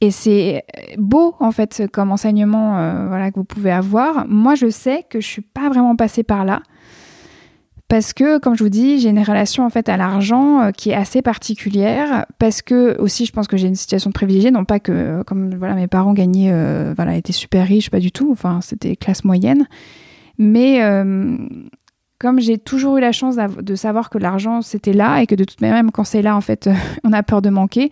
[0.00, 0.64] Et c'est
[0.96, 4.28] beau en fait comme enseignement euh, voilà que vous pouvez avoir.
[4.28, 6.62] Moi, je sais que je suis pas vraiment passée par là
[7.88, 10.90] parce que, comme je vous dis, j'ai une relation en fait à l'argent euh, qui
[10.90, 12.26] est assez particulière.
[12.38, 15.74] Parce que aussi, je pense que j'ai une situation privilégiée, non pas que comme voilà
[15.74, 18.30] mes parents gagnaient, euh, voilà, étaient super riches, pas du tout.
[18.30, 19.66] Enfin, c'était classe moyenne.
[20.36, 21.38] Mais euh,
[22.18, 25.44] comme j'ai toujours eu la chance de savoir que l'argent c'était là et que de
[25.44, 26.68] toute manière, même quand c'est là, en fait,
[27.04, 27.90] on a peur de manquer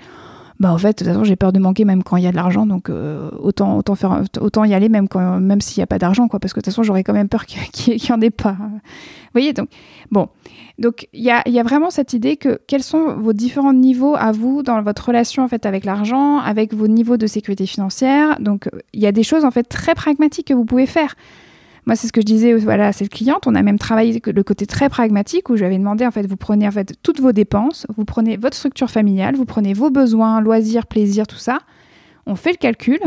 [0.58, 2.30] bah en fait, de toute façon, j'ai peur de manquer même quand il y a
[2.30, 5.82] de l'argent, donc euh, autant, autant, faire, autant y aller même, quand, même s'il n'y
[5.82, 8.12] a pas d'argent, quoi, parce que de toute façon, j'aurais quand même peur qu'il n'y
[8.12, 8.56] en ait pas.
[8.58, 8.80] Vous
[9.32, 9.68] voyez, donc,
[10.10, 10.28] bon.
[10.78, 14.14] Donc, il y a, y a, vraiment cette idée que quels sont vos différents niveaux
[14.16, 18.38] à vous dans votre relation, en fait, avec l'argent, avec vos niveaux de sécurité financière.
[18.40, 21.16] Donc, il y a des choses, en fait, très pragmatiques que vous pouvez faire.
[21.86, 23.46] Moi, c'est ce que je disais voilà, à cette cliente.
[23.46, 26.26] On a même travaillé le côté très pragmatique où je lui avais demandé, en fait,
[26.26, 29.90] vous prenez en fait toutes vos dépenses, vous prenez votre structure familiale, vous prenez vos
[29.90, 31.60] besoins, loisirs, plaisirs, tout ça.
[32.26, 32.98] On fait le calcul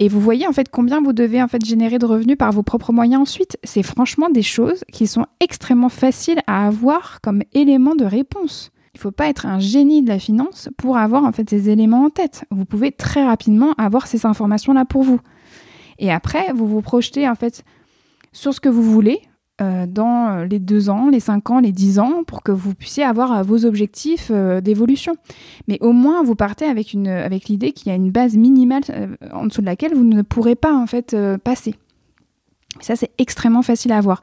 [0.00, 2.62] et vous voyez en fait combien vous devez en fait générer de revenus par vos
[2.62, 3.58] propres moyens ensuite.
[3.62, 8.70] C'est franchement des choses qui sont extrêmement faciles à avoir comme éléments de réponse.
[8.94, 11.68] Il ne faut pas être un génie de la finance pour avoir en fait ces
[11.68, 12.44] éléments en tête.
[12.50, 15.20] Vous pouvez très rapidement avoir ces informations là pour vous.
[15.98, 17.64] Et après, vous vous projetez en fait
[18.34, 19.22] sur ce que vous voulez
[19.62, 23.04] euh, dans les deux ans, les cinq ans, les dix ans, pour que vous puissiez
[23.04, 25.14] avoir euh, vos objectifs euh, d'évolution.
[25.68, 28.82] Mais au moins, vous partez avec, avec l'idée qu'il y a une base minimale
[29.32, 31.76] en dessous de laquelle vous ne pourrez pas en fait passer.
[32.80, 34.20] Ça, c'est extrêmement facile à avoir.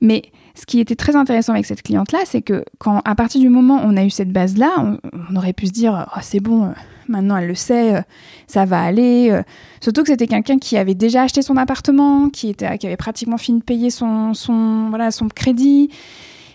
[0.00, 0.22] Mais
[0.54, 3.76] ce qui était très intéressant avec cette cliente-là, c'est que quand, à partir du moment
[3.76, 6.72] où on a eu cette base-là, on, aurait pu se dire, oh, c'est bon,
[7.08, 8.00] Maintenant, elle le sait, euh,
[8.46, 9.30] ça va aller.
[9.30, 9.42] Euh.
[9.80, 13.38] Surtout que c'était quelqu'un qui avait déjà acheté son appartement, qui, était, qui avait pratiquement
[13.38, 15.90] fini de payer son, son, voilà, son crédit,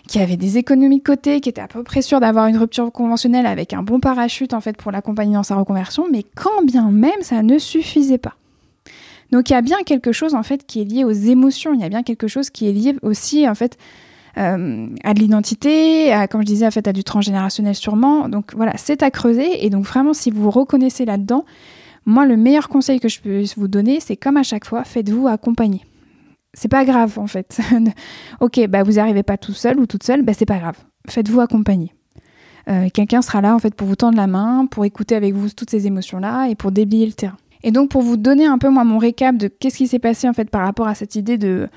[0.08, 2.90] qui avait des économies de côté, qui était à peu près sûr d'avoir une rupture
[2.90, 6.06] conventionnelle avec un bon parachute en fait pour l'accompagner dans sa reconversion.
[6.10, 8.34] Mais quand bien même, ça ne suffisait pas.
[9.30, 11.72] Donc il y a bien quelque chose en fait qui est lié aux émotions.
[11.74, 13.78] Il y a bien quelque chose qui est lié aussi en fait
[14.40, 18.28] euh, à de l'identité, comme je disais, en fait, à du transgénérationnel sûrement.
[18.28, 19.64] Donc voilà, c'est à creuser.
[19.64, 21.44] Et donc vraiment, si vous vous reconnaissez là-dedans,
[22.06, 25.28] moi, le meilleur conseil que je peux vous donner, c'est comme à chaque fois, faites-vous
[25.28, 25.84] accompagner.
[26.54, 27.60] C'est pas grave en fait.
[28.40, 30.76] ok, bah vous n'arrivez pas tout seul ou toute seule, bah c'est pas grave.
[31.08, 31.94] Faites-vous accompagner.
[32.68, 35.48] Euh, quelqu'un sera là en fait pour vous tendre la main, pour écouter avec vous
[35.50, 37.36] toutes ces émotions-là et pour déblayer le terrain.
[37.62, 40.28] Et donc pour vous donner un peu moi mon récap de qu'est-ce qui s'est passé
[40.28, 41.68] en fait par rapport à cette idée de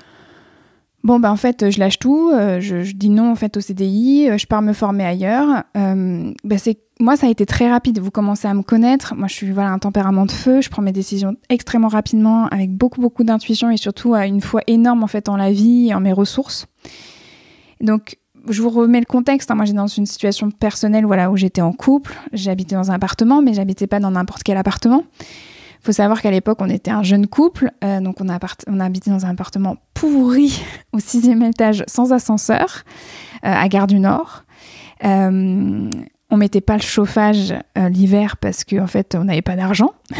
[1.04, 4.30] Bon, ben en fait, je lâche tout, euh, je, dis non en fait au CDI,
[4.30, 5.62] euh, je pars me former ailleurs.
[5.76, 7.98] Euh, ben c'est moi, ça a été très rapide.
[7.98, 9.14] Vous commencez à me connaître.
[9.14, 10.62] Moi, je suis voilà un tempérament de feu.
[10.62, 14.62] Je prends mes décisions extrêmement rapidement, avec beaucoup beaucoup d'intuition et surtout à une foi
[14.66, 16.66] énorme en fait en la vie et en mes ressources.
[17.82, 18.16] Donc,
[18.48, 19.50] je vous remets le contexte.
[19.50, 19.56] Hein.
[19.56, 22.14] Moi, j'étais dans une situation personnelle, voilà, où j'étais en couple.
[22.32, 25.04] J'habitais dans un appartement, mais j'habitais pas dans n'importe quel appartement
[25.84, 28.38] faut savoir qu'à l'époque, on était un jeune couple, euh, donc on a,
[28.84, 32.84] habité dans un appartement pourri au sixième étage sans ascenseur
[33.44, 34.44] euh, à Gare du Nord.
[35.04, 35.90] Euh,
[36.30, 39.92] on mettait pas le chauffage l'hiver parce qu'en en fait, on n'avait pas d'argent.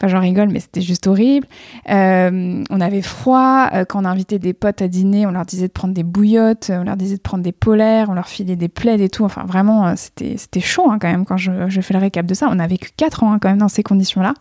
[0.00, 1.46] Enfin, j'en rigole, mais c'était juste horrible.
[1.90, 3.68] Euh, on avait froid.
[3.74, 6.70] Euh, quand on invitait des potes à dîner, on leur disait de prendre des bouillottes,
[6.74, 9.24] on leur disait de prendre des polaires, on leur filait des plaids et tout.
[9.24, 12.32] Enfin, vraiment, euh, c'était, c'était chaud hein, quand même quand je, fais le récap de
[12.32, 12.48] ça.
[12.50, 14.32] On a vécu 4 ans hein, quand même dans ces conditions-là.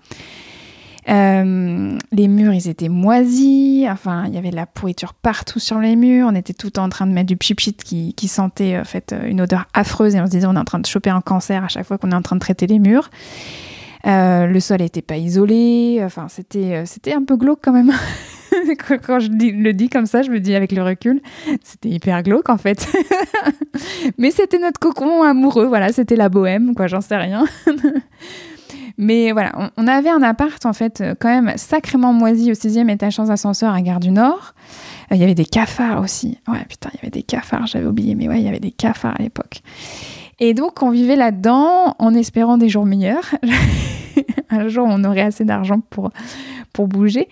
[1.07, 3.85] les murs, ils étaient moisis.
[3.89, 6.27] Enfin, il y avait de la pourriture partout sur les murs.
[6.31, 9.41] On était tout en train de mettre du pchit qui, qui sentait en fait une
[9.41, 11.67] odeur affreuse et on se disait on est en train de choper un cancer à
[11.67, 13.09] chaque fois qu'on est en train de traiter les murs.
[14.07, 16.01] Euh, le sol n'était pas isolé.
[16.03, 17.91] Enfin, c'était, euh, c'était un peu glauque quand même.
[19.05, 21.21] Quand je le dis comme ça, je me dis avec le recul,
[21.63, 22.87] c'était hyper glauque en fait.
[24.17, 27.45] Mais c'était notre cocon amoureux, voilà, c'était la bohème, quoi, j'en sais rien.
[28.97, 33.15] Mais voilà, on, avait un appart en fait quand même sacrément moisi au sixième étage
[33.15, 34.53] sans ascenseur à Gare du Nord.
[35.11, 36.37] Euh, il y avait des cafards aussi.
[36.47, 38.71] Ouais, putain, il y avait des cafards, j'avais oublié, mais ouais, il y avait des
[38.71, 39.61] cafards à l'époque.
[40.39, 43.35] Et donc, on vivait là-dedans en espérant des jours meilleurs.
[44.49, 46.11] un jour, on aurait assez d'argent pour,
[46.73, 47.27] pour bouger.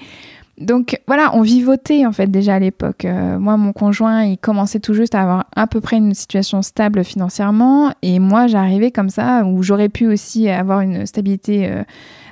[0.59, 3.05] Donc voilà, on vivotait en fait déjà à l'époque.
[3.05, 6.63] Euh, moi, mon conjoint, il commençait tout juste à avoir à peu près une situation
[6.63, 11.83] stable financièrement, et moi, j'arrivais comme ça où j'aurais pu aussi avoir une stabilité, euh,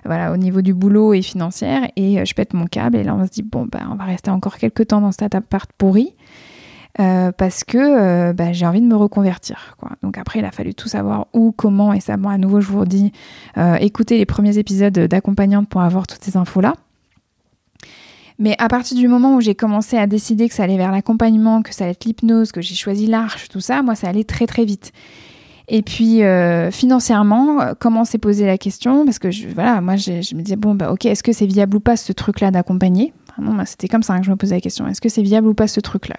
[0.05, 1.87] voilà, au niveau du boulot et financière.
[1.95, 4.05] Et euh, je pète mon câble, et là, on se dit bon, ben, on va
[4.05, 6.15] rester encore quelques temps dans cet appart pourri.
[6.99, 9.75] Euh, parce que euh, bah, j'ai envie de me reconvertir.
[10.01, 12.67] Donc après, il a fallu tout savoir où, comment, et ça, moi, à nouveau, je
[12.67, 13.11] vous dis,
[13.57, 16.75] euh, écoutez les premiers épisodes d'accompagnante pour avoir toutes ces infos-là.
[18.39, 21.61] Mais à partir du moment où j'ai commencé à décider que ça allait vers l'accompagnement,
[21.61, 24.47] que ça allait être l'hypnose, que j'ai choisi l'arche, tout ça, moi, ça allait très
[24.47, 24.93] très vite.
[25.67, 26.21] Et puis
[26.71, 29.03] financièrement, comment s'est posé la question?
[29.03, 31.79] Parce que voilà, moi, je, me disais bon, bah ok, est-ce que c'est viable ou
[31.79, 33.13] pas ce truc-là d'accompagner?
[33.37, 34.85] Vraiment, c'était comme ça que je me posais la question.
[34.87, 36.15] Est-ce que c'est viable ou pas ce truc-là,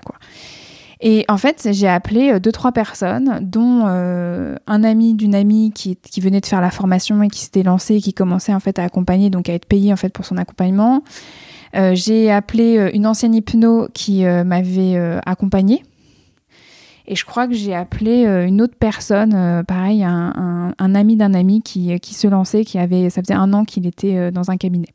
[1.00, 5.72] Et en fait, j'ai appelé euh, deux, trois personnes, dont euh, un ami d'une amie
[5.72, 8.85] qui, venait de faire la formation et qui s'était lancé, qui commençait en fait à
[8.85, 11.02] accompagner, donc à être payé en fait pour son accompagnement.
[11.74, 15.82] Euh, j'ai appelé une ancienne hypno qui m'avait accompagnée.
[17.09, 21.62] Et je crois que j'ai appelé une autre personne, pareil, un, un, ami d'un ami
[21.62, 24.88] qui, qui, se lançait, qui avait, ça faisait un an qu'il était dans un cabinet.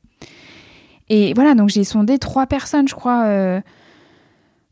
[1.08, 3.62] Et voilà, donc j'ai sondé trois personnes, je crois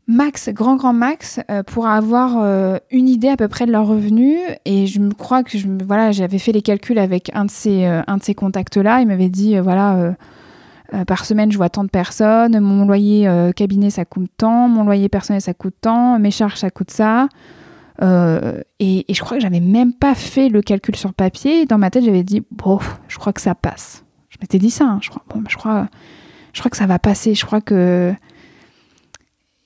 [0.06, 3.86] max, grand grand max, euh, pour avoir euh, une idée à peu près de leurs
[3.86, 4.38] revenus.
[4.64, 7.84] Et je me crois que je, voilà, j'avais fait les calculs avec un de ces,
[7.84, 9.00] euh, un de ces contacts-là.
[9.00, 10.14] Il m'avait dit, voilà,
[11.06, 15.08] par semaine, je vois tant de personnes, mon loyer cabinet, ça coûte tant, mon loyer
[15.08, 17.28] personnel, ça coûte tant, mes charges, ça coûte ça.
[18.00, 21.66] Et, je crois que j'avais même pas fait le calcul sur papier.
[21.66, 24.04] Dans ma tête, j'avais dit, bon, je crois que ça passe.
[24.30, 24.98] Je m'étais dit ça, hein.
[25.02, 25.88] je crois, bon, je crois,
[26.52, 27.34] je crois que ça va passer.
[27.34, 28.12] Je crois que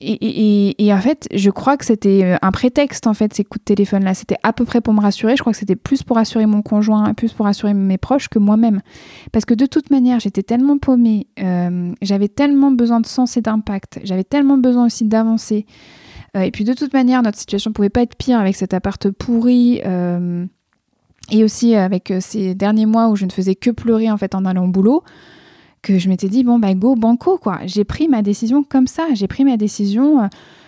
[0.07, 3.65] et, en fait, je crois que c'était euh, un prétexte, en fait, ces coups de
[3.65, 4.13] téléphone-là.
[4.13, 5.35] C'était à peu près pour me rassurer.
[5.35, 8.39] Je crois que c'était plus pour rassurer mon conjoint, plus pour rassurer mes proches que
[8.39, 8.81] moi-même.
[9.31, 13.41] Parce que de toute manière, j'étais tellement paumée, euh, j'avais tellement besoin de sens et
[13.41, 15.65] d'impact, j'avais tellement besoin aussi d'avancer.
[16.37, 19.09] Euh, et puis de toute manière, notre situation pouvait pas être pire avec cet appart
[19.11, 19.81] pourri.
[21.31, 24.45] et aussi avec ces derniers mois où je ne faisais que pleurer en fait en
[24.45, 25.03] allant au boulot
[25.85, 27.59] que je m'étais dit, bon, bah, go, banco, quoi.
[27.65, 29.05] J'ai pris ma décision comme ça.
[29.13, 30.23] J'ai pris ma décision.
[30.23, 30.27] Euh,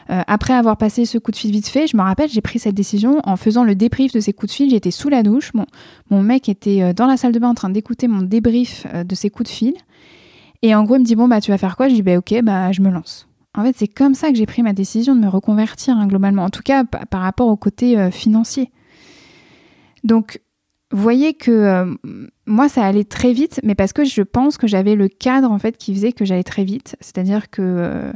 [0.10, 2.60] euh, après avoir passé ce coup de fil vite fait, je me rappelle, j'ai pris
[2.60, 4.70] cette décision en faisant le débrief de ces coups de fil.
[4.70, 5.54] J'étais sous la douche.
[5.56, 5.66] Mon,
[6.12, 9.16] mon mec était euh, dans la salle de bain en train d'écouter mon débrief de
[9.16, 9.74] ces coups de fil.
[10.62, 11.90] Et en gros, il me dit, bon, bah, tu vas faire quoi?
[11.90, 13.28] Je dis, bah, ok, bah, je me lance.
[13.56, 16.44] En fait, c'est comme ça que j'ai pris ma décision de me reconvertir, hein, globalement.
[16.44, 18.70] En tout cas, par rapport au côté financier.
[20.04, 20.42] Donc,
[20.92, 21.98] voyez que
[22.48, 25.60] moi, ça allait très vite, mais parce que je pense que j'avais le cadre en
[25.60, 26.96] fait qui faisait que j'allais très vite.
[27.02, 28.12] C'est-à-dire que, euh,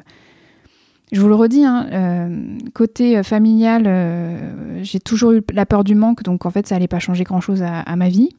[1.11, 3.83] je vous le redis, hein, euh, côté familial,
[4.81, 7.61] j'ai toujours eu la peur du manque, donc en fait, ça allait pas changer grand-chose
[7.61, 8.29] à, ma vie.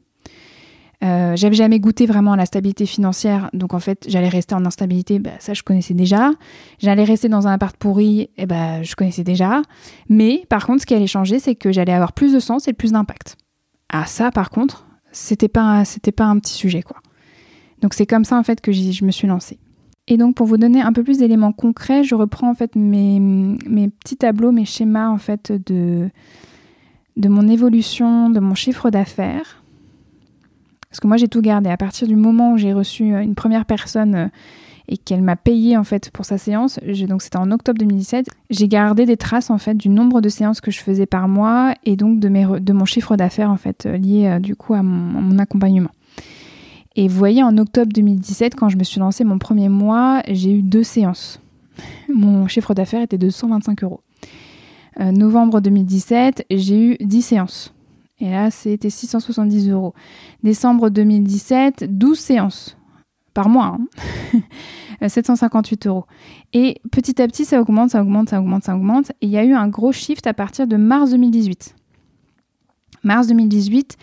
[1.01, 5.19] j'avais jamais goûté vraiment à la stabilité financière, donc en fait, j'allais rester en instabilité,
[5.19, 6.31] bah, ça je connaissais déjà.
[6.79, 9.61] J'allais rester dans un appart pourri, et eh bah, je connaissais déjà.
[10.09, 12.73] Mais par contre, ce qui allait changer, c'est que j'allais avoir plus de sens et
[12.73, 13.37] plus d'impact.
[13.95, 16.97] Ah ça par contre, c'était pas c'était pas un petit sujet quoi.
[17.81, 19.59] Donc c'est comme ça en fait que je me suis lancée.
[20.07, 23.19] Et donc pour vous donner un peu plus d'éléments concrets, je reprends en fait mes,
[23.21, 26.09] mes, petits tableaux, mes schémas en fait de
[27.15, 29.63] de mon évolution, de mon chiffre d'affaires.
[30.89, 31.69] Parce que moi j'ai tout gardé.
[31.69, 34.29] À partir du moment où j'ai reçu une première personne
[34.87, 36.79] et qu'elle m'a payé en fait pour sa séance.
[37.07, 38.27] donc c'était en octobre 2017.
[38.49, 41.73] J'ai gardé des traces en fait du nombre de séances que je faisais par mois
[41.85, 45.37] et donc de, mon chiffre d'affaires en fait euh, lié euh, du coup à mon,
[45.39, 45.89] accompagnement.
[46.95, 50.53] Et vous voyez, en octobre 2017, quand je me suis lancée mon premier mois, j'ai
[50.53, 51.39] eu deux séances.
[52.13, 54.01] Mon chiffre d'affaires était de 125 euros.
[54.99, 57.73] Euh, novembre 2017, j'ai eu 10 séances.
[58.19, 59.95] Et là, c'était 670 euros.
[60.43, 62.77] Décembre 2017, 12 séances
[63.33, 63.77] par mois.
[65.05, 65.89] 758 hein.
[65.89, 66.05] euros.
[66.53, 69.11] Et petit à petit, ça augmente, ça augmente, ça augmente, ça augmente.
[69.21, 71.75] Et il y a eu un gros shift à partir de mars 2018.
[73.03, 73.97] Mars 2018,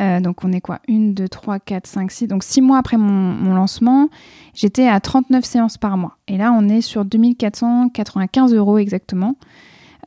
[0.00, 0.80] euh, donc on est quoi?
[0.88, 2.26] 1, 2, 3, 4, 5, 6.
[2.28, 4.08] Donc 6 mois après mon, lancement,
[4.54, 6.16] j'étais à 39 séances par mois.
[6.28, 9.36] Et là, on est sur 2495 euros exactement.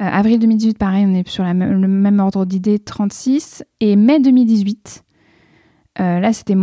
[0.02, 3.64] Euh, avril 2018, pareil, on est sur le même ordre d'idée, 36.
[3.80, 5.04] Et mai 2018,
[6.00, 6.56] euh, là, c'était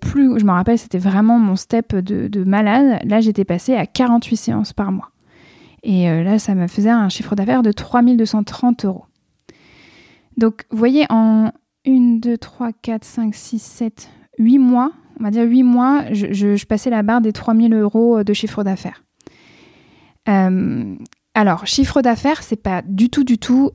[0.00, 3.00] plus, je me rappelle, c'était vraiment mon step de, malade.
[3.04, 5.10] Là, j'étais passée à 48 séances par mois.
[5.82, 9.04] Et euh, là, ça me faisait un chiffre d'affaires de 3230 euros.
[10.36, 11.50] Donc, vous voyez, en
[11.86, 16.64] 1, 2, 3, 4, 5, 6, 7, 8 mois, on va dire 8 mois, je,
[16.64, 19.04] passais la barre des 3000 euros de chiffre d'affaires.
[20.28, 20.94] Euh,
[21.34, 23.72] alors, chiffre d'affaires, c'est pas du tout, du tout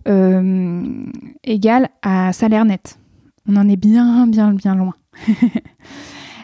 [1.43, 2.97] égal à salaire net.
[3.47, 4.93] On en est bien, bien, bien loin.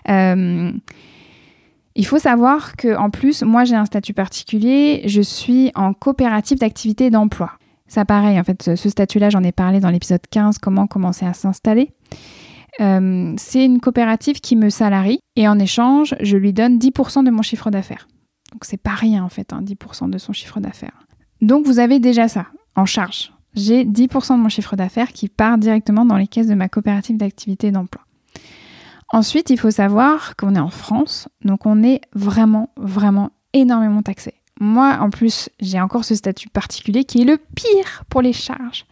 [0.10, 0.72] Euh,
[1.94, 5.04] il faut savoir que, en plus, moi j'ai un statut particulier.
[5.06, 7.52] Je suis en coopérative d'activité d'emploi.
[7.88, 11.34] Ça, pareil, en fait, ce statut-là, j'en ai parlé dans l'épisode 15, comment commencer à
[11.34, 11.92] s'installer.
[12.80, 17.30] Euh, c'est une coopérative qui me salarie et en échange, je lui donne 10% de
[17.30, 18.08] mon chiffre d'affaires.
[18.52, 21.06] Donc c'est pas rien en fait, 10% hein, de son chiffre d'affaires.
[21.42, 25.58] Donc vous avez déjà ça en charge j'ai 10% de mon chiffre d'affaires qui part
[25.58, 28.04] directement dans les caisses de ma coopérative d'activité d'emploi.
[29.14, 34.36] Ensuite, il faut savoir qu'on est en France, donc on est vraiment, vraiment énormément taxé.
[34.60, 38.86] Moi, en plus, j'ai encore ce statut particulier qui est le pire pour les charges.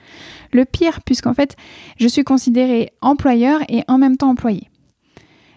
[0.52, 1.56] Le pire, puisqu'en fait,
[1.98, 4.70] je suis considérée employeur et en même temps employé.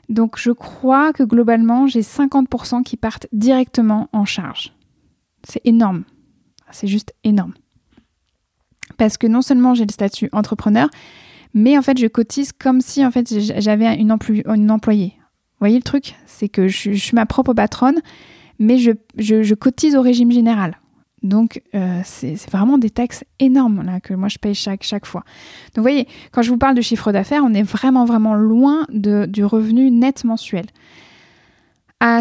[0.09, 4.74] Donc, je crois que globalement, j'ai 50% qui partent directement en charge.
[5.44, 6.05] C'est énorme.
[6.70, 7.55] C'est juste énorme.
[8.97, 10.88] Parce que non seulement j'ai le statut entrepreneur,
[11.55, 15.14] mais en fait je cotise comme si en fait j'avais une, employée.
[15.16, 16.14] Vous voyez le truc?
[16.26, 18.01] C'est que je, suis ma propre patronne,
[18.59, 20.78] mais je, cotise au régime général.
[21.22, 25.20] Donc, euh, c'est vraiment des taxes énormes que moi je paye chaque, fois.
[25.66, 28.86] Donc, vous voyez, quand je vous parle de chiffre d'affaires, on est vraiment, vraiment loin
[28.90, 30.66] du revenu net mensuel.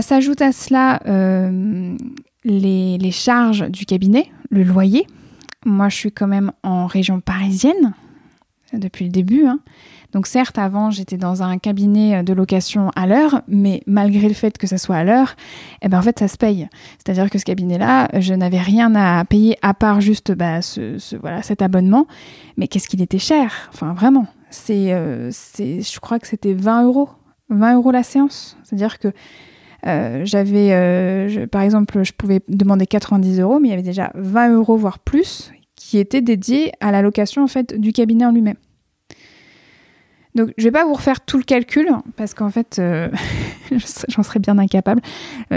[0.01, 1.97] S'ajoute à cela euh,
[2.43, 5.07] les, charges du cabinet, le loyer.
[5.65, 7.93] Moi, je suis quand même en région parisienne
[8.73, 9.45] depuis le début.
[9.45, 9.59] Hein.
[10.13, 14.57] Donc certes, avant, j'étais dans un cabinet de location à l'heure, mais malgré le fait
[14.57, 15.35] que ça soit à l'heure,
[15.81, 16.67] eh ben, en fait, ça se paye.
[16.97, 21.41] C'est-à-dire que ce cabinet-là, je n'avais rien à payer à part juste bah, ce, voilà,
[21.43, 22.07] cet abonnement.
[22.57, 23.69] Mais qu'est-ce qu'il était cher?
[23.73, 24.27] Enfin, vraiment.
[24.49, 27.09] C'est, euh, je crois que c'était 20 euros.
[27.49, 28.57] 20 euros la séance.
[28.63, 29.13] C'est-à-dire que
[29.87, 34.11] euh, j'avais, euh, par exemple, je pouvais demander 90 euros, mais il y avait déjà
[34.15, 38.31] 20 euros, voire plus, qui étaient dédiés à la location en fait, du cabinet en
[38.31, 38.57] lui-même.
[40.33, 43.09] Donc, je vais pas vous refaire tout le calcul parce qu'en fait, euh,
[44.07, 45.01] j'en serais bien incapable.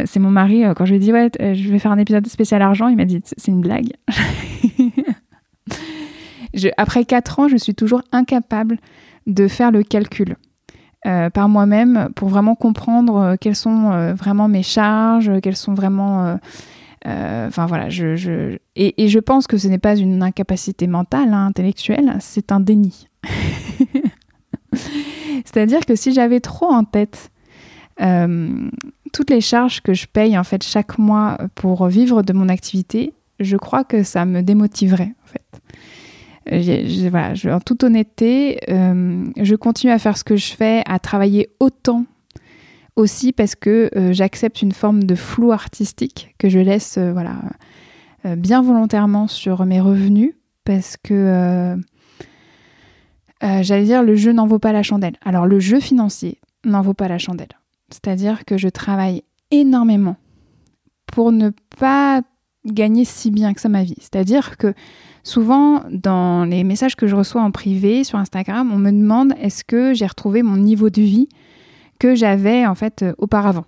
[0.04, 2.60] C'est mon mari, quand je lui ai dit, ouais, je vais faire un épisode spécial
[2.60, 3.92] argent, il m'a dit, c'est une blague.
[6.76, 8.78] après 4 ans, je suis toujours incapable
[9.26, 10.36] de faire le calcul
[11.04, 16.38] par moi-même pour vraiment comprendre quelles sont vraiment mes charges, quelles sont vraiment.
[17.04, 22.16] Enfin voilà, je, Et, je pense que ce n'est pas une incapacité mentale, hein, intellectuelle,
[22.20, 23.08] c'est un déni.
[25.44, 27.30] C'est-à-dire que si j'avais trop en tête
[28.00, 28.68] euh,
[29.12, 33.14] toutes les charges que je paye en fait chaque mois pour vivre de mon activité,
[33.38, 35.62] je crois que ça me démotiverait en fait.
[36.50, 42.04] En toute honnêteté, euh, je continue à faire ce que je fais, à travailler autant
[42.96, 47.36] aussi parce que euh, j'accepte une forme de flou artistique que je laisse voilà,
[48.36, 50.34] bien volontairement sur mes revenus
[50.64, 51.76] parce que
[53.44, 55.16] euh, j'allais dire le jeu n'en vaut pas la chandelle.
[55.24, 57.58] Alors le jeu financier n'en vaut pas la chandelle.
[57.90, 60.16] C'est-à-dire que je travaille énormément
[61.06, 62.22] pour ne pas
[62.64, 63.96] gagner si bien que ça ma vie.
[63.98, 64.72] C'est-à-dire que
[65.24, 69.64] souvent dans les messages que je reçois en privé sur Instagram, on me demande est-ce
[69.64, 71.28] que j'ai retrouvé mon niveau de vie
[71.98, 73.64] que j'avais en fait euh, auparavant?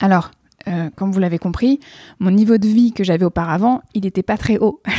[0.00, 0.32] Alors,
[0.66, 1.78] euh, comme vous l'avez compris,
[2.18, 4.82] mon niveau de vie que j'avais auparavant, il n'était pas très haut.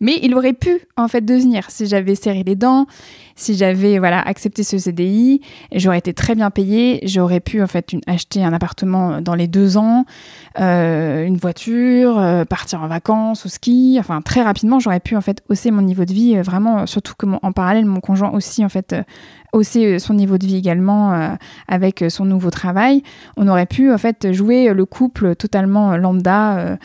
[0.00, 2.86] Mais il aurait pu en fait devenir si j'avais serré les dents,
[3.34, 5.40] si j'avais voilà accepté ce CDI,
[5.72, 9.76] j'aurais été très bien payée, j'aurais pu en fait acheter un appartement dans les deux
[9.78, 10.04] ans,
[10.60, 15.22] euh, une voiture, euh, partir en vacances au ski, enfin très rapidement j'aurais pu en
[15.22, 18.68] fait hausser mon niveau de vie vraiment, surtout que en parallèle mon conjoint aussi en
[18.68, 18.94] fait
[19.52, 21.36] hausser son niveau de vie également
[21.68, 23.02] avec son nouveau travail.
[23.38, 26.76] On aurait pu en fait jouer le couple totalement lambda.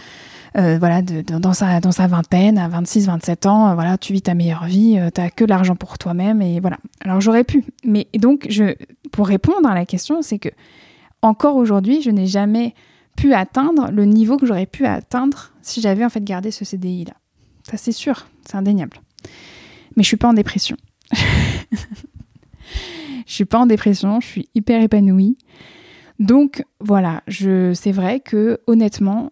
[0.57, 4.21] Euh, voilà, dans, sa, dans sa vingtaine, à 26, 27 ans, euh, voilà, tu vis
[4.21, 6.77] ta meilleure vie, euh, tu n'as que l'argent pour toi-même, et voilà.
[6.99, 7.63] Alors j'aurais pu.
[7.85, 8.75] Mais donc, je,
[9.13, 10.49] pour répondre à la question, c'est que
[11.21, 12.73] encore aujourd'hui, je n'ai jamais
[13.15, 17.13] pu atteindre le niveau que j'aurais pu atteindre si j'avais en fait gardé ce CDI-là.
[17.63, 18.97] Ça, c'est sûr, c'est indéniable.
[19.95, 20.75] Mais je suis pas en dépression.
[21.71, 21.77] je
[23.25, 25.37] suis pas en dépression, je suis hyper épanouie.
[26.21, 29.31] Donc voilà, c'est vrai que honnêtement,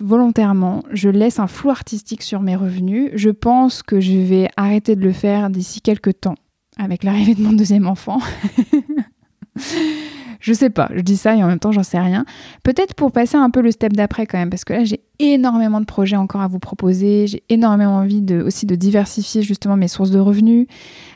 [0.00, 3.10] volontairement, je laisse un flou artistique sur mes revenus.
[3.12, 6.36] Je pense que je vais arrêter de le faire d'ici quelques temps
[6.78, 8.20] avec l'arrivée de mon deuxième enfant.
[10.40, 12.24] je sais pas, je dis ça et en même temps j'en sais rien.
[12.62, 15.80] Peut-être pour passer un peu le step d'après quand même, parce que là j'ai énormément
[15.80, 17.26] de projets encore à vous proposer.
[17.26, 20.66] J'ai énormément envie de, aussi de diversifier justement mes sources de revenus,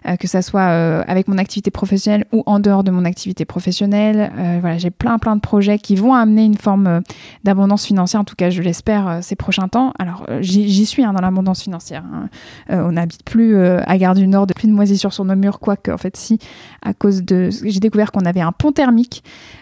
[0.07, 3.47] euh, que ça soit euh, avec mon activité professionnelle ou en dehors de mon activité
[3.47, 4.31] professionnelle.
[4.37, 7.01] Euh, voilà, j'ai plein plein de projets qui vont amener une forme
[7.45, 9.95] d'abondance financière, en tout cas je l'espère ces prochains temps.
[9.99, 12.05] Alors j'y suis hein, dans l'abondance financière.
[12.13, 12.29] Hein.
[12.69, 15.99] on n'habite plus à Gare du Nord, depuis de moisissures sur nos murs, quoique en
[15.99, 16.39] fait si,
[16.83, 17.49] à cause de...
[17.65, 19.14] J'ai découvert qu'on avait un pont thermique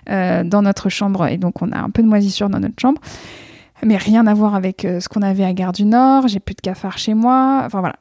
[0.07, 3.01] dans notre chambre et donc on a un peu de moisissures dans notre chambre
[3.85, 6.29] mais rien à voir avec euh, ce qu'on avait à Gare du Nord.
[6.29, 7.63] J'ai plus de cafards chez moi.
[7.65, 7.97] Enfin voilà.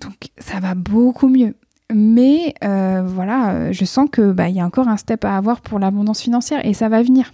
[0.00, 1.54] Donc ça va beaucoup mieux.
[1.92, 5.36] Mais euh, voilà, euh, je sens que bah, il y a encore un step à
[5.36, 7.32] avoir pour l'abondance financière et ça va venir.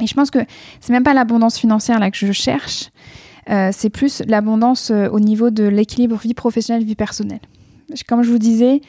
[0.00, 0.38] Et je pense que
[0.80, 2.90] c'est même pas l'abondance financière là que je cherche.
[3.46, 7.40] c'est plus l'abondance au niveau de l'équilibre vie professionnelle vie personnelle.
[8.06, 8.82] Comme je vous disais,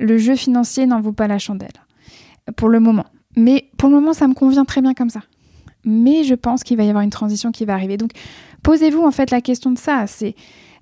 [0.00, 1.68] le jeu financier n'en vaut pas la chandelle
[2.56, 3.04] pour le moment.
[3.36, 5.20] Mais pour le moment, ça me convient très bien comme ça
[5.88, 7.96] mais je pense qu'il va y avoir une transition qui va arriver.
[7.96, 8.10] Donc,
[8.62, 10.06] posez-vous en fait la question de ça.
[10.06, 10.34] C'est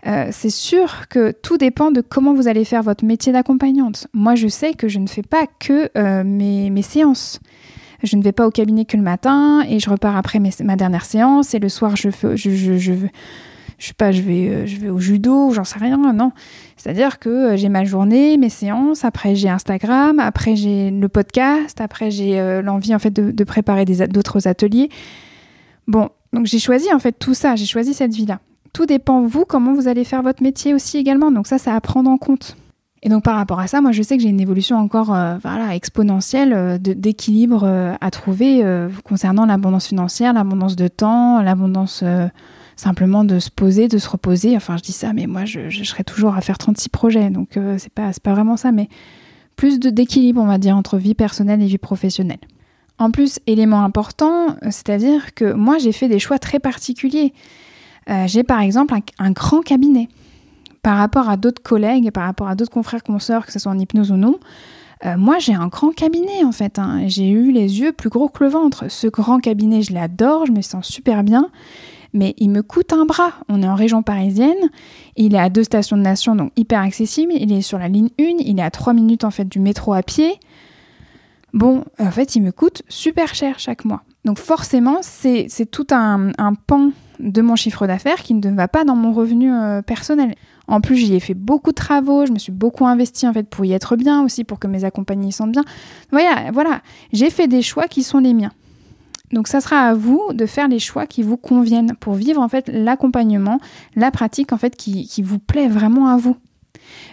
[0.07, 4.09] euh, sûr que tout dépend de comment vous allez faire votre métier d'accompagnante.
[4.13, 7.41] Moi, je sais que je ne fais pas que euh, mes, mes, séances.
[8.03, 11.05] Je ne vais pas au cabinet que le matin et je repars après ma dernière
[11.05, 12.93] séance et le soir, je, fais, je, je, je,
[13.79, 16.33] je sais pas, je vais, euh, je vais au judo, j'en sais rien, non.
[16.77, 21.81] C'est-à-dire que euh, j'ai ma journée, mes séances, après j'ai Instagram, après j'ai le podcast,
[21.81, 24.89] après j'ai euh, l'envie en fait de, préparer d'autres ateliers.
[25.87, 28.41] Bon, donc j'ai choisi en fait tout ça, j'ai choisi cette vie-là.
[28.73, 31.31] Tout dépend vous comment vous allez faire votre métier aussi également.
[31.31, 32.57] Donc ça, ça à prendre en compte.
[33.03, 35.75] Et donc par rapport à ça, moi je sais que j'ai une évolution encore voilà,
[35.75, 37.65] exponentielle d'équilibre
[38.01, 38.65] à trouver
[39.05, 42.03] concernant l'abondance financière, l'abondance de temps, l'abondance
[42.77, 44.55] simplement de se poser, de se reposer.
[44.55, 47.77] Enfin, je dis ça, mais moi, je, serais toujours à faire 36 projets, donc euh,
[47.79, 48.89] c'est pas, pas vraiment ça, mais
[49.57, 52.39] plus d'équilibre, on va dire, entre vie personnelle et vie professionnelle.
[52.99, 57.33] En plus, élément important, c'est-à-dire que moi, j'ai fait des choix très particuliers.
[58.09, 60.09] Euh, j'ai par exemple un, grand cabinet.
[60.83, 63.79] Par rapport à d'autres collègues, par rapport à d'autres confrères, consoeurs, que ce soit en
[63.79, 64.39] hypnose ou non,
[65.05, 66.79] euh, moi, j'ai un grand cabinet en fait.
[66.79, 67.03] Hein.
[67.07, 68.91] J'ai eu les yeux plus gros que le ventre.
[68.91, 71.51] Ce grand cabinet, je l'adore, je me sens super bien
[72.17, 73.35] mais il me coûte un bras.
[73.49, 74.71] On est en région parisienne,
[75.17, 78.09] il est à deux stations de Nation, donc hyper accessible, il est sur la ligne
[78.19, 80.41] 1, il est à 3 minutes en fait du métro à pied.
[81.53, 84.03] Bon, en fait, il me coûte super cher chaque mois.
[84.25, 86.33] Donc forcément, c'est tout un,
[86.67, 90.35] pan de mon chiffre d'affaires qui ne va pas dans mon revenu euh, personnel.
[90.69, 93.49] En plus, j'y ai fait beaucoup de travaux, je me suis beaucoup investi en fait
[93.49, 95.65] pour y être bien aussi, pour que mes accompagnés y sentent bien.
[96.11, 98.53] Voilà, voilà, j'ai fait des choix qui sont les miens.
[99.33, 102.49] Donc ça sera à vous de faire les choix qui vous conviennent pour vivre en
[102.49, 103.59] fait l'accompagnement,
[103.95, 106.37] la pratique en fait qui, vous plaît vraiment à vous.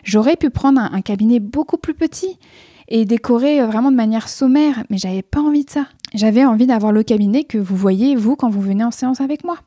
[0.03, 2.37] J'aurais pu prendre un, cabinet beaucoup plus petit
[2.87, 5.87] et décorer euh, vraiment de manière sommaire, mais j'avais pas envie de ça.
[6.13, 9.43] J'avais envie d'avoir le cabinet que vous voyez vous quand vous venez en séance avec
[9.43, 9.57] moi.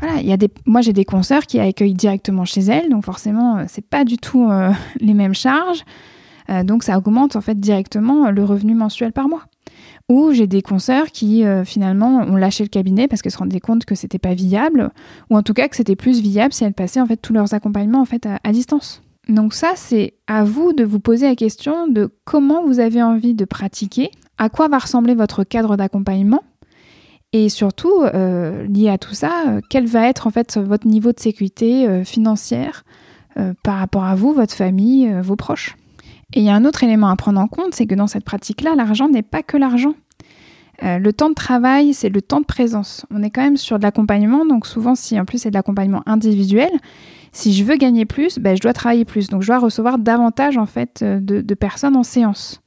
[0.00, 3.04] Voilà, il y a des, moi j'ai des consoeurs qui accueillent directement chez elles, donc
[3.04, 5.84] forcément euh, c'est pas du tout euh, les mêmes charges,
[6.64, 9.44] donc ça augmente en fait directement le revenu mensuel par mois.
[10.12, 13.60] Ou j'ai des consoeurs qui euh, finalement ont lâché le cabinet parce qu'elles se rendaient
[13.60, 14.90] compte que c'était pas viable,
[15.30, 17.54] ou en tout cas que c'était plus viable si elles passaient en fait tous leurs
[17.54, 19.00] accompagnements en fait à, distance.
[19.30, 23.32] Donc ça, c'est à vous de vous poser la question de comment vous avez envie
[23.32, 26.42] de pratiquer, à quoi va ressembler votre cadre d'accompagnement,
[27.32, 31.12] et surtout, euh, lié à tout ça, euh, quel va être en fait votre niveau
[31.12, 32.84] de sécurité financière
[33.62, 35.74] par rapport à vous, votre famille, vos proches.
[36.34, 38.24] Et il y a un autre élément à prendre en compte, c'est que dans cette
[38.24, 39.94] pratique-là, l'argent n'est pas que l'argent.
[40.82, 43.06] Euh, le temps de travail, c'est le temps de présence.
[43.10, 46.02] On est quand même sur de l'accompagnement, donc souvent, si en plus c'est de l'accompagnement
[46.06, 46.70] individuel,
[47.30, 49.28] si je veux gagner plus, ben, je dois travailler plus.
[49.28, 52.60] Donc je dois recevoir davantage en fait euh, de, personnes en séance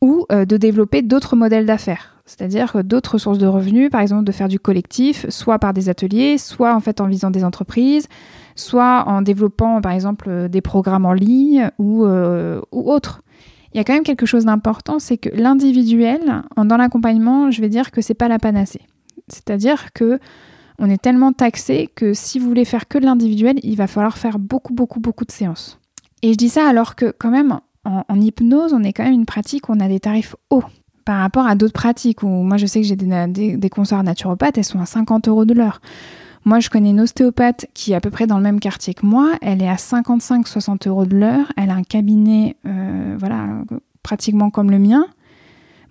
[0.00, 4.32] ou euh, de développer d'autres modèles d'affaires, c'est-à-dire d'autres sources de revenus, par exemple de
[4.32, 8.06] faire du collectif, soit par des ateliers, soit en fait en visant des entreprises,
[8.54, 13.22] soit en développant par exemple des programmes en ligne ou, ou autres
[13.74, 17.68] il y a quand même quelque chose d'important, c'est que l'individuel, dans l'accompagnement, je vais
[17.68, 18.82] dire que c'est pas la panacée.
[19.28, 20.18] C'est-à-dire que
[20.78, 24.18] on est tellement taxé que si vous voulez faire que de l'individuel, il va falloir
[24.18, 25.78] faire beaucoup, beaucoup, beaucoup de séances.
[26.22, 29.26] Et je dis ça alors que quand même, en, hypnose, on est quand même une
[29.26, 30.64] pratique où on a des tarifs hauts
[31.04, 33.70] par rapport à d'autres pratiques où moi je sais que j'ai des, des, des
[34.04, 35.80] naturopathes, elles sont à 50 euros de l'heure.
[36.44, 39.06] Moi, je connais une ostéopathe qui est à peu près dans le même quartier que
[39.06, 39.32] moi.
[39.42, 41.52] Elle est à 55-60 euros de l'heure.
[41.56, 43.62] Elle a un cabinet, euh, voilà,
[44.02, 45.06] pratiquement comme le mien.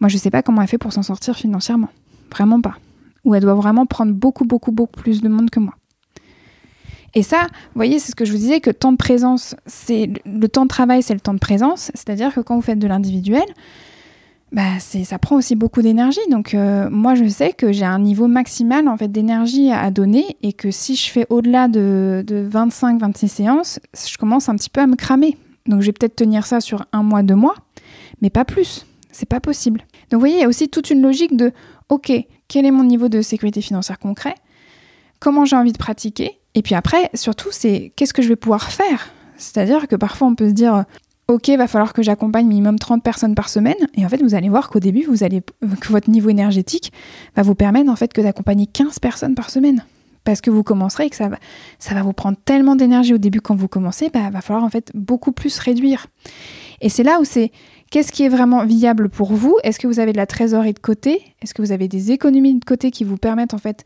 [0.01, 1.89] Moi, je ne sais pas comment elle fait pour s'en sortir financièrement.
[2.31, 2.75] Vraiment pas.
[3.23, 5.75] Ou elle doit vraiment prendre beaucoup, beaucoup, beaucoup plus de monde que moi.
[7.13, 10.09] Et ça, vous voyez, c'est ce que je vous disais, que temps de présence, c'est
[10.25, 11.91] le temps de travail, c'est le temps de présence.
[11.93, 13.43] C'est-à-dire que quand vous faites de l'individuel,
[14.51, 16.19] bah, ça prend aussi beaucoup d'énergie.
[16.29, 20.37] Donc euh, moi je sais que j'ai un niveau maximal en fait d'énergie à, donner
[20.41, 24.87] et que si je fais au-delà de, 25-26 séances, je commence un petit peu à
[24.87, 25.37] me cramer.
[25.67, 27.55] Donc je vais peut-être tenir ça sur un mois, deux mois,
[28.21, 28.85] mais pas plus.
[29.11, 29.81] C'est pas possible.
[30.09, 31.51] Donc vous voyez, il y a aussi toute une logique de
[31.89, 32.11] ok,
[32.47, 34.35] quel est mon niveau de sécurité financière concret?
[35.19, 36.39] Comment j'ai envie de pratiquer?
[36.55, 39.09] Et puis après, surtout, c'est qu'est-ce que je vais pouvoir faire?
[39.37, 40.85] C'est-à-dire que parfois on peut se dire
[41.31, 43.75] ok, va falloir que j'accompagne minimum 30 personnes par semaine.
[43.95, 46.91] Et en fait, vous allez voir qu'au début, vous allez, que votre niveau énergétique
[47.35, 49.83] va vous permettre en fait que d'accompagner 15 personnes par semaine.
[50.23, 51.37] Parce que vous commencerez et que ça va,
[51.79, 54.69] ça va vous prendre tellement d'énergie au début quand vous commencez, bah, va falloir en
[54.69, 56.07] fait beaucoup plus réduire.
[56.79, 57.51] Et c'est là où c'est
[57.89, 59.57] qu'est-ce qui est vraiment viable pour vous?
[59.63, 61.21] Est-ce que vous avez de la trésorerie de côté?
[61.41, 63.83] Est-ce que vous avez des économies de côté qui vous permettent en fait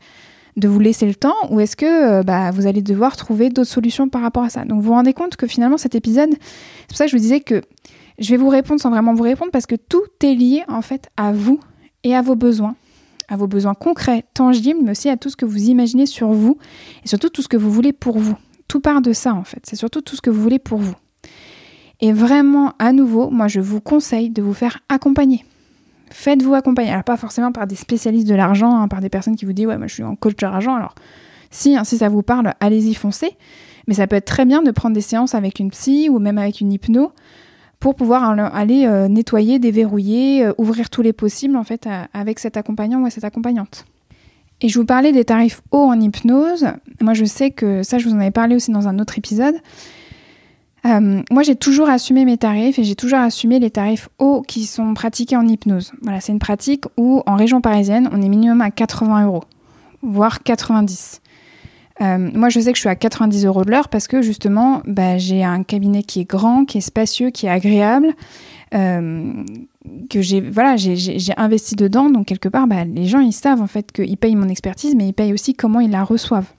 [0.56, 3.70] de vous laisser le temps ou est-ce que euh, bah, vous allez devoir trouver d'autres
[3.70, 4.64] solutions par rapport à ça?
[4.64, 7.22] Donc vous vous rendez compte que finalement cet épisode, c'est pour ça que je vous
[7.22, 7.62] disais que
[8.18, 11.08] je vais vous répondre sans vraiment vous répondre parce que tout est lié en fait
[11.16, 11.60] à vous
[12.04, 12.74] et à vos besoins,
[13.28, 16.56] à vos besoins concrets, tangibles, mais aussi à tout ce que vous imaginez sur vous
[17.04, 18.36] et surtout tout ce que vous voulez pour vous.
[18.68, 20.94] Tout part de ça en fait, c'est surtout tout ce que vous voulez pour vous.
[22.00, 25.44] Et vraiment, à nouveau, moi je vous conseille de vous faire accompagner.
[26.10, 26.90] Faites-vous accompagner.
[26.90, 29.66] Alors, pas forcément par des spécialistes de l'argent, hein, par des personnes qui vous disent
[29.66, 30.74] Ouais, moi je suis en coach de l'argent.
[30.74, 30.94] Alors,
[31.50, 33.36] Si, hein, si ça vous parle, allez-y, foncez.
[33.88, 36.38] Mais ça peut être très bien de prendre des séances avec une psy ou même
[36.38, 37.12] avec une hypno
[37.78, 42.56] pour pouvoir aller euh, nettoyer, déverrouiller, euh, ouvrir tous les possibles en fait avec cet
[42.56, 43.84] accompagnant ou cette accompagnante.
[44.60, 46.66] Et je vous parlais des tarifs hauts en hypnose.
[47.00, 49.54] Moi, je sais que ça, je vous en avais parlé aussi dans un autre épisode.
[50.86, 54.66] Euh, moi, j'ai toujours assumé mes tarifs et j'ai toujours assumé les tarifs hauts qui
[54.66, 55.92] sont pratiqués en hypnose.
[56.02, 59.44] Voilà, c'est une pratique où en région parisienne, on est minimum à 80 euros,
[60.02, 61.20] voire 90.
[62.02, 64.82] Euh, moi, je sais que je suis à 90 euros de l'heure parce que justement,
[64.86, 68.14] bah, j'ai un cabinet qui est grand, qui est spacieux, qui est agréable,
[68.74, 69.32] euh,
[70.10, 72.10] que j'ai voilà, j'ai investi dedans.
[72.10, 75.08] Donc quelque part, bah, les gens ils savent en fait qu'ils payent mon expertise, mais
[75.08, 76.52] ils payent aussi comment ils la reçoivent.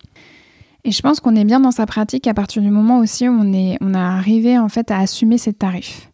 [0.87, 3.31] Et je pense qu'on est bien dans sa pratique à partir du moment aussi où
[3.33, 6.09] on est, a arrivé en fait à assumer ces tarifs.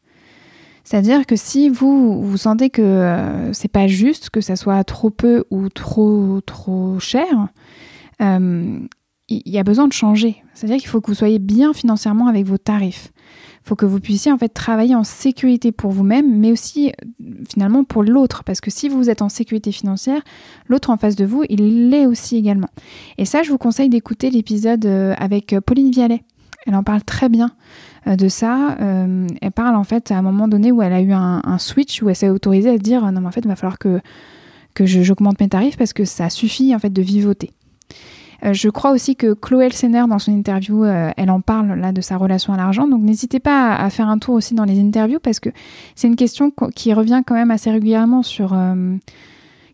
[0.83, 5.11] C'est-à-dire que si vous vous sentez que euh, c'est pas juste, que ça soit trop
[5.11, 7.49] peu ou trop trop cher,
[8.19, 8.79] euh,
[9.29, 10.37] il y a besoin de changer.
[10.55, 13.13] C'est-à-dire qu'il faut que vous soyez bien financièrement avec vos tarifs.
[13.63, 16.91] Faut que vous puissiez en fait travailler en sécurité pour vous-même, mais aussi
[17.49, 18.43] finalement pour l'autre.
[18.43, 20.21] Parce que si vous êtes en sécurité financière,
[20.67, 22.69] l'autre en face de vous, il l'est aussi également.
[23.17, 26.23] Et ça, je vous conseille d'écouter l'épisode euh, avec Pauline Vialet.
[26.65, 27.51] Elle en parle très bien
[28.07, 28.77] euh, de ça.
[28.79, 32.01] Euh, elle parle en fait à un moment donné où elle a eu un, switch,
[32.01, 33.99] où elle s'est autorisée à se dire non mais en fait il va falloir que,
[34.73, 37.51] que j'augmente mes tarifs parce que ça suffit en fait de vivoter.
[38.43, 41.91] Euh, je crois aussi que Chloé Elsener, dans son interview, euh, elle en parle là
[41.91, 42.87] de sa relation à l'argent.
[42.87, 45.49] Donc n'hésitez pas à, faire un tour aussi dans les interviews parce que
[45.95, 48.95] c'est une question qui revient quand même assez régulièrement sur euh,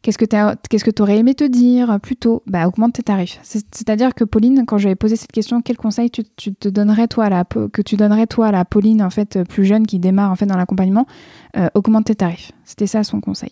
[0.02, 3.40] qu'est-ce que tu aurais aimé te dire plutôt Bah augmente tes tarifs.
[3.44, 7.30] C'est-à-dire que Pauline, quand j'avais posé cette question, quel conseil tu, te donnerais toi à
[7.30, 10.36] la que tu donnerais toi à la Pauline en fait plus jeune qui démarre en
[10.36, 11.08] fait dans l'accompagnement
[11.74, 12.52] Augmente tes tarifs.
[12.66, 13.52] C'était ça son conseil.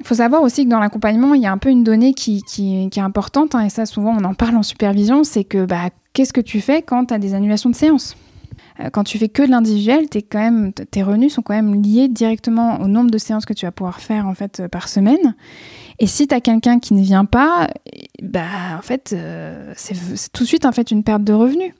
[0.00, 2.42] Il faut savoir aussi que dans l'accompagnement, il y a un peu une donnée qui,
[2.60, 6.32] est importante, hein, et ça souvent on en parle en supervision, c'est que bah, qu'est-ce
[6.32, 8.16] que tu fais quand tu as des annulations de séances?
[8.80, 12.88] Euh, quand tu fais que de l'individuel, tes revenus sont quand même liés directement au
[12.88, 15.34] nombre de séances que tu vas pouvoir faire en fait euh, par semaine.
[15.98, 17.68] Et si tu as quelqu'un qui ne vient pas,
[18.22, 18.46] bah
[18.78, 19.94] en fait euh, c'est
[20.32, 21.72] tout de suite une perte de revenus.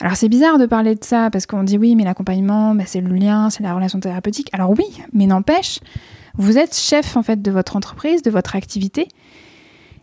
[0.00, 3.00] Alors c'est bizarre de parler de ça parce qu'on dit oui mais l'accompagnement bah, c'est
[3.00, 4.48] le lien, c'est la relation thérapeutique.
[4.52, 5.80] Alors oui, mais n'empêche,
[6.36, 9.08] vous êtes chef en fait de votre entreprise, de votre activité.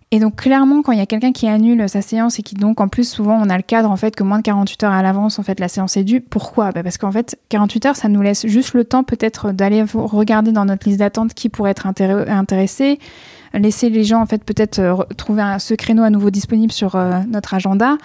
[0.10, 2.80] Et donc clairement, quand il y a quelqu'un qui annule sa séance et qui donc
[2.80, 5.02] en plus souvent on a le cadre en fait que moins de 48 heures à
[5.02, 6.22] l'avance en fait la séance est due.
[6.22, 6.72] Pourquoi?
[6.72, 10.54] Bah, Parce qu'en fait 48 heures ça nous laisse juste le temps peut-être d'aller regarder
[10.54, 13.00] dans notre liste d'attente qui pourrait être intéressé,
[13.54, 16.96] laisser les gens en fait peut-être euh, trouver un, ce créneau à nouveau disponible sur
[16.96, 17.98] euh, notre agenda.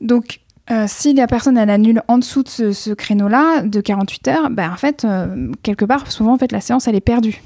[0.00, 0.40] Donc
[0.70, 4.70] euh, si la personne elle annule en dessous de ce, créneau-là de 48 heures, ben
[4.70, 7.42] en fait, euh, quelque part, souvent en fait, la séance elle est perdue.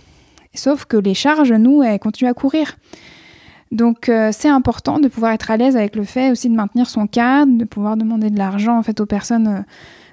[0.55, 2.77] Sauf que les charges, nous, elles continuent à courir.
[3.73, 6.89] Donc euh, c'est important de pouvoir être à l'aise avec le fait aussi de maintenir
[6.89, 9.65] son cadre, de pouvoir demander de l'argent en fait aux personnes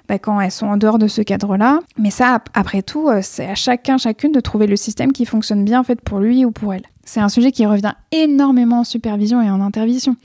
[0.08, 1.80] ben, quand elles sont en dehors de ce cadre-là.
[1.98, 5.80] Mais ça, après tout, c'est à chacun, chacune de trouver le système qui fonctionne bien
[5.80, 6.82] en fait pour lui ou pour elle.
[7.04, 10.16] C'est un sujet qui revient énormément en supervision et en intervision.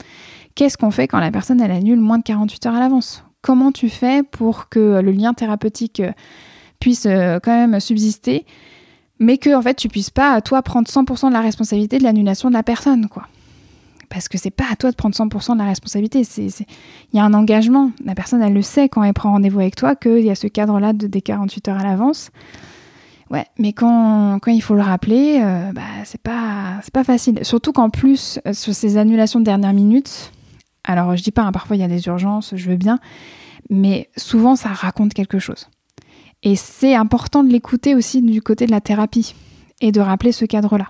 [0.60, 3.24] Qu'est-ce qu'on fait quand la personne elle annule moins de 48 heures à l'avance?
[3.40, 6.12] Comment tu fais pour que le lien thérapeutique euh,
[6.80, 8.44] puisse euh, quand même subsister,
[9.18, 12.50] mais que en fait tu puisses pas toi prendre 100% de la responsabilité de l'annulation
[12.50, 13.22] de la personne, quoi?
[14.10, 16.24] Parce que c'est pas à toi de prendre 100% de la responsabilité.
[16.36, 17.92] Il y a un engagement.
[18.04, 20.46] La personne, elle le sait quand elle prend rendez-vous avec toi qu'il y a ce
[20.46, 22.28] cadre-là de, des 48 heures à l'avance.
[23.30, 27.38] Ouais, mais quand, quand, il faut le rappeler, euh, bah, c'est pas, pas facile.
[27.44, 30.32] Surtout qu'en plus, sur ces annulations de dernière minute,
[30.90, 32.98] alors, je dis pas, hein, parfois il y a des urgences, je veux bien,
[33.68, 35.68] mais souvent ça raconte quelque chose.
[36.42, 39.34] Et c'est important de l'écouter aussi du côté de la thérapie
[39.80, 40.86] et de rappeler ce cadre-là.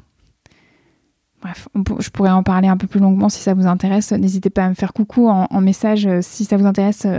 [1.42, 4.12] Bref, je pourrais en parler un peu plus longuement si ça vous intéresse.
[4.12, 7.18] N'hésitez pas à me faire coucou en, message euh, si ça vous intéresse euh,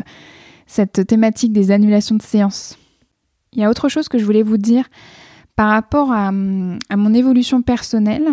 [0.68, 2.78] cette thématique des annulations de séances.
[3.54, 4.86] Il y a autre chose que je voulais vous dire
[5.56, 8.26] par rapport à mon évolution personnelle.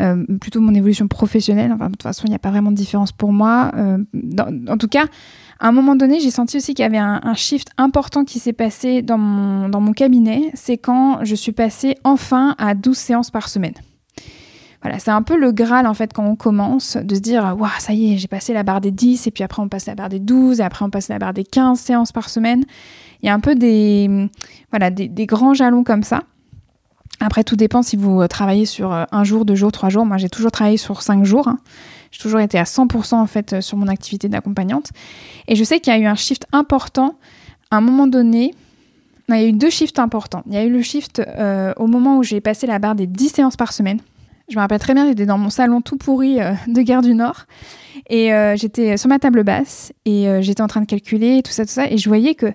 [0.00, 1.72] Euh, plutôt mon évolution professionnelle.
[1.72, 3.70] Enfin, de toute façon, il n'y a pas vraiment de différence pour moi.
[3.76, 3.98] Euh,
[4.68, 5.04] en tout cas,
[5.60, 8.52] à un moment donné, j'ai senti aussi qu'il y avait un, shift important qui s'est
[8.52, 10.50] passé dans mon, dans mon cabinet.
[10.54, 13.74] C'est quand je suis passée enfin à 12 séances par semaine.
[14.82, 17.70] Voilà, c'est un peu le Graal en fait quand on commence de se dire waouh,
[17.78, 19.94] ça y est, j'ai passé la barre des 10 et puis après on passe la
[19.94, 22.64] barre des 12 et après on passe la barre des 15 séances par semaine.
[23.22, 24.28] Il y a un peu des
[24.70, 26.24] voilà, des grands jalons comme ça.
[27.20, 30.04] Après, tout dépend si vous euh, travaillez sur euh, un jour, deux jours, trois jours.
[30.04, 31.48] Moi, j'ai toujours travaillé sur cinq jours.
[31.48, 31.58] Hein.
[32.10, 34.90] J'ai toujours été à 100% en fait euh, sur mon activité d'accompagnante.
[35.48, 37.16] Et je sais qu'il y a eu un shift important
[37.70, 38.54] à un moment donné.
[39.28, 40.42] il y a eu deux shifts importants.
[40.46, 41.22] Il y a eu le shift
[41.76, 44.00] au moment où j'ai passé la barre des 10 séances par semaine.
[44.48, 46.36] Je me rappelle très bien, j'étais dans mon salon tout pourri
[46.68, 47.46] de Gare du Nord.
[48.10, 51.52] Et euh, j'étais sur ma table basse et euh, j'étais en train de calculer tout
[51.52, 51.90] ça, tout ça.
[51.90, 52.46] Et je voyais que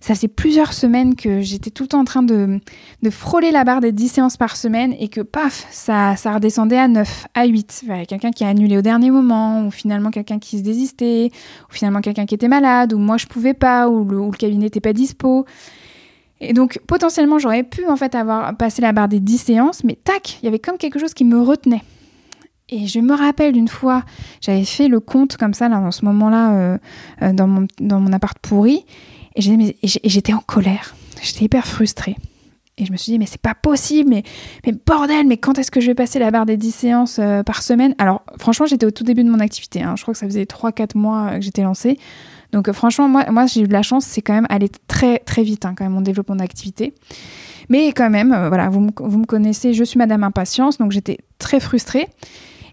[0.00, 2.60] ça faisait plusieurs semaines que j'étais tout le temps en train de,
[3.02, 6.78] de, frôler la barre des 10 séances par semaine et que paf, ça, ça redescendait
[6.78, 7.84] à 9, à 8.
[8.08, 11.30] quelqu'un qui a annulé au dernier moment, ou finalement quelqu'un qui se désistait,
[11.68, 14.36] ou finalement quelqu'un qui était malade, ou moi je pouvais pas, ou le, ou le
[14.36, 15.46] cabinet n'était pas dispo.
[16.40, 19.96] Et donc potentiellement j'aurais pu en fait avoir passé la barre des 10 séances, mais
[20.02, 21.82] tac, il y avait comme quelque chose qui me retenait.
[22.72, 24.02] Et je me rappelle d'une fois,
[24.40, 26.78] j'avais fait le compte comme ça, là, dans ce moment-là, euh,
[27.20, 28.86] euh, dans, mon, dans mon appart pourri,
[29.36, 29.42] et
[29.82, 30.94] j'étais en colère.
[31.22, 32.16] J'étais hyper frustrée.
[32.78, 34.24] Et je me suis dit, mais c'est pas possible, mais,
[34.86, 37.62] bordel, mais quand est-ce que je vais passer la barre des 10 séances euh, par
[37.62, 37.94] semaine?
[37.98, 39.82] Alors, franchement, j'étais au tout début de mon activité.
[39.82, 39.94] Hein.
[39.98, 41.98] Je crois que ça faisait 3-4 mois que j'étais lancée.
[42.52, 45.42] Donc, franchement, moi, moi j'ai eu de la chance, c'est quand même aller très, très
[45.42, 46.94] vite, hein, quand même, mon développement d'activité.
[47.68, 52.08] Mais quand même, voilà, vous me connaissez, je suis Madame Impatience, donc j'étais très frustrée.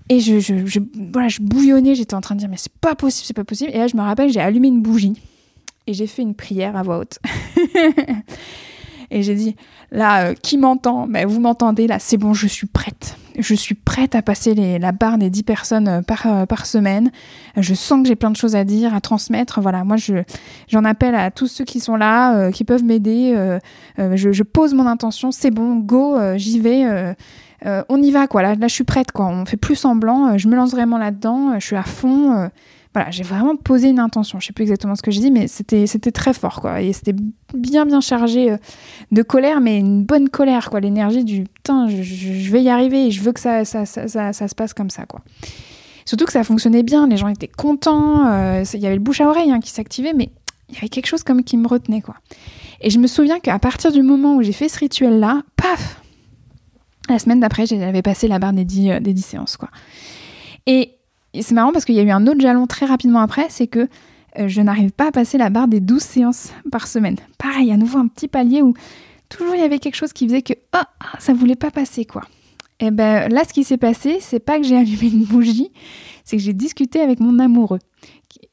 [0.10, 0.80] Et je, je,
[1.12, 3.70] voilà, je bouillonnais, j'étais en train de dire, mais c'est pas possible, c'est pas possible.
[3.74, 5.22] Et là, je me rappelle, j'ai allumé une bougie
[5.86, 7.20] et j'ai fait une prière à voix haute.
[9.12, 9.56] et j'ai dit,
[9.92, 11.06] là, euh, qui m'entend?
[11.08, 13.18] Mais vous m'entendez, là, c'est bon, je suis prête.
[13.38, 17.12] Je suis prête à passer la barre des 10 personnes euh, par, euh, par semaine.
[17.56, 19.62] Je sens que j'ai plein de choses à dire, à transmettre.
[19.62, 20.24] Voilà, moi, je,
[20.68, 23.58] j'en appelle à tous ceux qui sont là, qui peuvent m'aider.
[23.98, 27.16] Je, pose mon intention, c'est bon, go, j'y vais.
[27.66, 28.42] Euh, on y va quoi.
[28.42, 29.28] Là, là, je suis prête quoi.
[29.28, 30.28] On fait plus semblant.
[30.28, 31.52] Euh, je me lance vraiment là-dedans.
[31.52, 32.50] Euh, je suis à fond.
[32.94, 34.40] voilà, j'ai vraiment posé une intention.
[34.40, 36.82] Je sais plus exactement ce que j'ai dit, mais c'était c'était très fort quoi.
[36.82, 37.16] Et c'était
[37.54, 38.56] bien bien chargé
[39.12, 40.80] de colère, mais une bonne colère quoi.
[40.80, 43.08] L'énergie du putain, je, vais y arriver.
[43.08, 45.22] Et je veux que ça ça, ça, ça se passe comme ça quoi.
[46.06, 47.08] Surtout que ça fonctionnait bien.
[47.08, 48.24] Les gens étaient contents.
[48.62, 50.30] Il y avait le bouche à oreille hein, qui s'activait, mais
[50.70, 52.16] il y avait quelque chose comme qui me retenait quoi.
[52.82, 56.02] Et je me souviens qu'à partir du moment où j'ai fait ce rituel là, paf,
[57.10, 59.58] la semaine d'après, j'avais passé la barre des 10, euh, séances.
[59.58, 59.70] Quoi.
[60.66, 60.96] Et,
[61.40, 63.88] c'est marrant parce qu'il y a eu un autre jalon très rapidement après, c'est que
[64.40, 67.18] euh, je n'arrive pas à passer la barre des 12 séances par semaine.
[67.38, 68.74] Pareil, à nouveau un petit palier où
[69.30, 70.84] toujours il y avait quelque chose qui faisait que oh,
[71.20, 72.24] ça voulait pas passer quoi.
[72.80, 75.72] Et ben là, ce qui s'est passé, c'est pas que j'ai allumé une bougie,
[76.24, 77.80] c'est que j'ai discuté avec mon amoureux.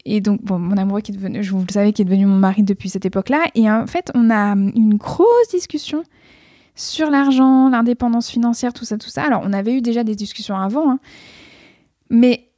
[0.05, 2.37] Et donc, mon amoureux qui est devenu, je vous le savez, qui est devenu mon
[2.37, 3.45] mari depuis cette époque-là.
[3.55, 6.03] Et en fait, on a une grosse discussion
[6.77, 9.25] sur l'argent, l'indépendance financière, tout ça, tout ça.
[9.25, 10.99] Alors, on avait eu déjà des discussions avant, hein.
[12.11, 12.49] mais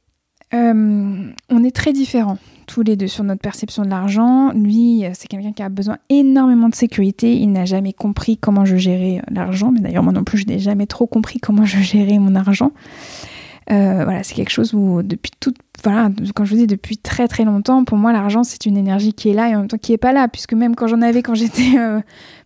[0.53, 4.51] euh, on est très différents tous les deux sur notre perception de l'argent.
[4.53, 7.35] Lui, c'est quelqu'un qui a besoin énormément de sécurité.
[7.35, 10.59] Il n'a jamais compris comment je gérais l'argent, mais d'ailleurs moi non plus, je n'ai
[10.59, 12.71] jamais trop compris comment je gérais mon argent.
[13.71, 17.27] Euh, voilà, c'est quelque chose où depuis toute, voilà, quand je vous dis depuis très
[17.27, 19.77] très longtemps, pour moi l'argent c'est une énergie qui est là et en même temps
[19.77, 22.01] qui est pas là, puisque même quand j'en avais quand j'étais euh,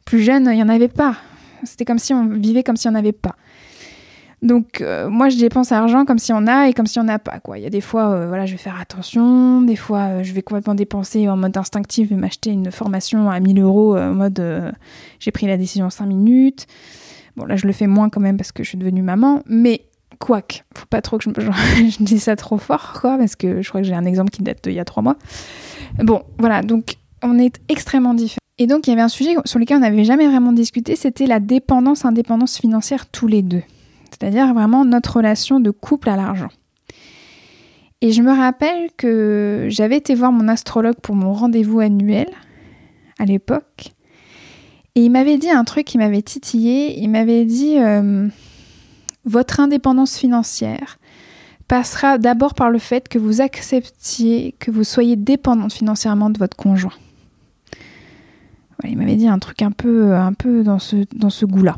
[0.05, 1.15] plus jeune, il y en avait pas.
[1.65, 3.35] C'était comme si on vivait comme si on n'avait pas.
[4.43, 7.05] Donc euh, moi je dépense à l'argent comme si on a et comme si on
[7.05, 7.57] n'a pas quoi.
[7.57, 10.33] Il y a des fois euh, voilà je vais faire attention, des fois euh, je
[10.33, 14.73] vais complètement dépenser en mode instinctif et m'acheter une formation à 1000 euros en mode
[15.19, 16.67] j'ai pris la décision en 5 minutes.
[17.37, 19.85] Bon là je le fais moins quand même parce que je suis devenue maman, mais
[20.19, 23.69] quoique faut pas trop que je, je dise ça trop fort quoi parce que je
[23.69, 25.15] crois que j'ai un exemple qui date d'il y a 3 mois.
[25.99, 28.37] Bon voilà donc on est extrêmement différents.
[28.59, 31.25] Et donc, il y avait un sujet sur lequel on n'avait jamais vraiment discuté, c'était
[31.25, 33.63] la dépendance-indépendance financière tous les deux.
[34.11, 36.49] C'est-à-dire vraiment notre relation de couple à l'argent.
[38.01, 42.27] Et je me rappelle que j'avais été voir mon astrologue pour mon rendez-vous annuel
[43.17, 43.93] à l'époque.
[44.95, 46.99] Et il m'avait dit un truc qui m'avait titillé.
[46.99, 48.27] Il m'avait dit euh,
[49.25, 50.99] Votre indépendance financière
[51.67, 56.57] passera d'abord par le fait que vous acceptiez que vous soyez dépendante financièrement de votre
[56.57, 56.93] conjoint
[58.83, 61.77] il m'avait dit un truc un peu, un peu dans ce, goût-là.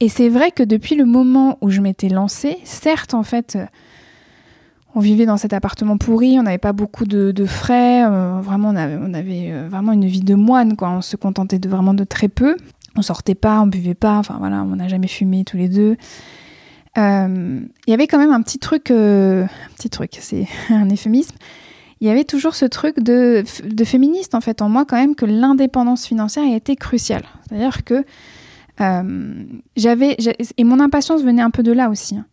[0.00, 3.58] Et c'est vrai que depuis le moment où je m'étais lancée, certes, en fait,
[4.94, 9.52] on vivait dans cet appartement pourri, on n'avait pas beaucoup de, frais, euh, on avait,
[9.52, 10.74] euh, vraiment une vie de moine.
[10.80, 12.56] On se contentait de vraiment de très peu.
[12.96, 15.96] On sortait pas, on buvait pas, enfin voilà, on n'a jamais fumé tous les deux.
[16.96, 21.34] Euh, il y avait quand même un petit truc, un petit truc, c'est un euphémisme
[22.00, 23.44] il y avait toujours ce truc de,
[23.84, 27.24] féministe en fait en moi quand même que l'indépendance financière a été cruciale.
[27.48, 28.04] C'est-à-dire que
[28.80, 29.44] euh,
[29.76, 30.16] j'avais
[30.56, 32.16] et mon impatience venait un peu de là aussi.
[32.16, 32.26] Hein.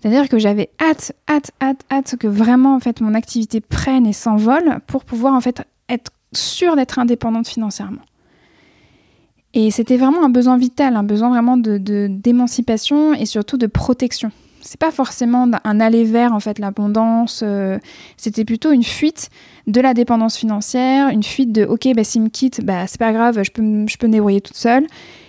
[0.00, 4.12] C'est-à-dire que j'avais hâte, hâte, hâte, hâte que vraiment en fait mon activité prenne et
[4.12, 8.02] s'envole pour pouvoir en fait être sûre d'être indépendante financièrement.
[9.54, 14.30] Et c'était vraiment un besoin vital, un besoin vraiment de d'émancipation et surtout de protection
[14.60, 17.42] c'est pas forcément un aller vers en fait l'abondance.
[17.44, 17.78] Euh,
[18.16, 19.30] c'était plutôt une fuite
[19.66, 23.12] de la dépendance financière, une fuite de ok bah s'il me quitte, bah c'est pas
[23.12, 24.86] grave, je peux je peux me débrouiller toute seule.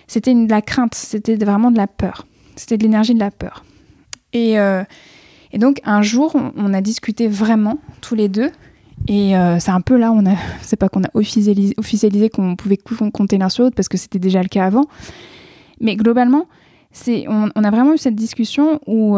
[0.08, 2.26] C'était de la crainte, c'était vraiment de la peur.
[2.56, 3.64] C'était de l'énergie de la peur.
[4.34, 4.84] Et euh,
[5.52, 8.52] Et donc un jour, on, a discuté vraiment tous les deux.
[9.08, 12.78] Et c'est un peu là, on a, c'est pas qu'on a officialisé, officialisé qu'on pouvait
[13.14, 14.86] compter l'un sur l'autre parce que c'était déjà le cas avant.
[15.80, 16.48] Mais globalement,
[17.28, 19.18] on, a vraiment eu cette discussion où,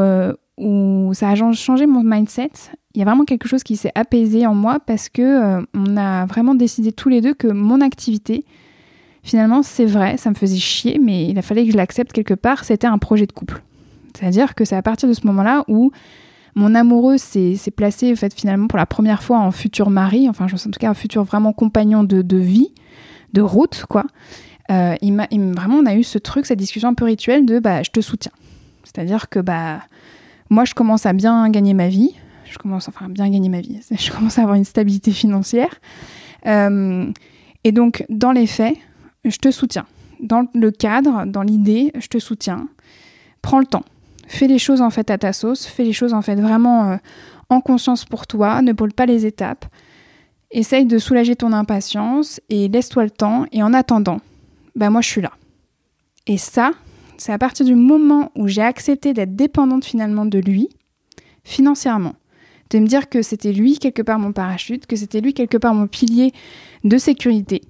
[0.59, 2.51] où ça a changé mon mindset.
[2.93, 5.95] Il y a vraiment quelque chose qui s'est apaisé en moi parce que euh, on
[5.95, 8.45] a vraiment décidé tous les deux que mon activité,
[9.23, 12.33] finalement, c'est vrai, ça me faisait chier, mais il a fallu que je l'accepte quelque
[12.33, 12.63] part.
[12.63, 13.61] C'était un projet de couple.
[14.17, 15.91] C'est-à-dire que c'est à partir de ce moment-là où
[16.55, 20.45] mon amoureux s'est, placé, en fait, finalement, pour la première fois en futur mari, enfin,
[20.45, 22.73] en tout cas, un futur vraiment compagnon de, vie,
[23.33, 24.03] de route, quoi.
[24.71, 27.89] Euh, vraiment, on a eu ce truc, cette discussion un peu rituelle de bah, je
[27.89, 28.31] te soutiens.
[28.83, 29.81] C'est-à-dire que bah,
[30.49, 32.15] moi, je commence à bien gagner ma vie.
[32.45, 33.79] Je commence, enfin, à bien gagner ma vie.
[33.91, 35.79] Je commence à avoir une stabilité financière.
[36.47, 37.11] Euh,
[37.63, 38.75] et donc, dans les faits,
[39.25, 39.85] je te soutiens.
[40.19, 42.67] Dans le cadre, dans l'idée, je te soutiens.
[43.41, 43.83] Prends le temps.
[44.27, 45.65] Fais les choses en fait à ta sauce.
[45.65, 46.97] Fais les choses en fait vraiment euh,
[47.49, 48.61] en conscience pour toi.
[48.61, 49.65] Ne brûle pas les étapes.
[50.51, 53.45] Essaye de soulager ton impatience et laisse-toi le temps.
[53.51, 54.19] Et en attendant,
[54.79, 55.33] ben moi je suis là.
[56.25, 56.71] Et ça,
[57.17, 60.69] c'est à partir du moment où j'ai accepté d'être dépendante finalement de lui,
[61.43, 62.15] financièrement,
[62.69, 65.73] de me dire que c'était lui quelque part mon parachute, que c'était lui quelque part
[65.73, 66.31] mon pilier
[66.85, 67.61] de sécurité,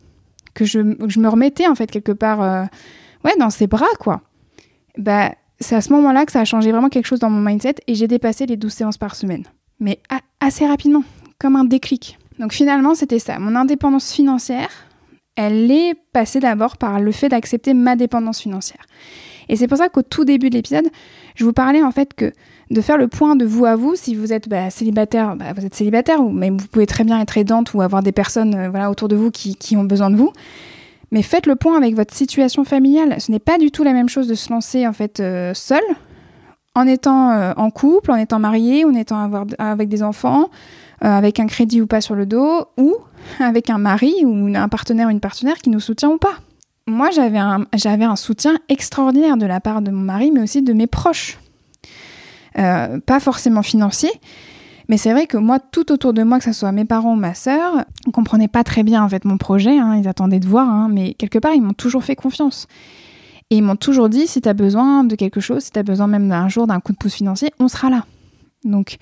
[0.53, 2.63] que je, me remettais en fait quelque part euh,
[3.25, 4.21] ouais, dans ses bras, quoi.
[4.97, 7.75] Bah, c'est à ce moment-là que ça a changé vraiment quelque chose dans mon mindset
[7.87, 9.45] et j'ai dépassé les 12 séances par semaine.
[9.79, 9.99] Mais
[10.39, 11.03] assez rapidement,
[11.39, 12.19] comme un déclic.
[12.37, 13.39] Donc finalement, c'était ça.
[13.39, 14.69] Mon indépendance financière,
[15.39, 18.85] elle est passée d'abord par le fait d'accepter ma dépendance financière.
[19.47, 20.89] Et c'est pour ça qu'au tout début de l'épisode,
[21.35, 22.33] je vous parlais en fait que
[22.71, 25.65] de faire le point de vous à vous, si vous êtes bah, célibataire, bah, vous
[25.65, 28.69] êtes célibataire, ou même vous pouvez très bien être aidante ou avoir des personnes euh,
[28.69, 30.33] voilà, autour de vous qui, ont besoin de vous.
[31.13, 33.15] Mais faites le point avec votre situation familiale.
[33.21, 35.81] Ce n'est pas du tout la même chose de se lancer en fait euh, seul,
[36.75, 40.49] en étant euh, en couple, en étant marié, en étant avec des enfants,
[40.99, 42.93] avec un crédit ou pas sur le dos, ou
[43.39, 46.39] avec un mari ou un partenaire ou une partenaire qui nous soutient ou pas
[46.89, 50.73] moi, j'avais un, un soutien extraordinaire de la part de mon mari, mais aussi de
[50.73, 51.37] mes proches.
[52.57, 54.09] Euh, pas forcément financier,
[54.89, 57.15] mais c'est vrai que moi, tout autour de moi, que ce soit mes parents ou
[57.15, 59.77] ma sœur, ne comprenaient pas très bien en fait mon projet.
[59.77, 62.67] Hein, ils attendaient de voir, hein, mais quelque part, ils m'ont toujours fait confiance.
[63.51, 65.83] Et ils m'ont toujours dit si tu as besoin de quelque chose, si tu as
[65.83, 68.05] besoin même d'un jour d'un coup de pouce financier, on sera là.
[68.63, 68.97] Donc,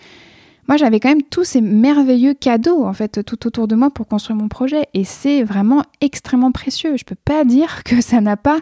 [0.67, 4.07] moi j'avais quand même tous ces merveilleux cadeaux en fait tout autour de moi pour
[4.07, 6.97] construire mon projet et c'est vraiment extrêmement précieux.
[6.97, 8.59] Je peux pas dire que ça n'a pas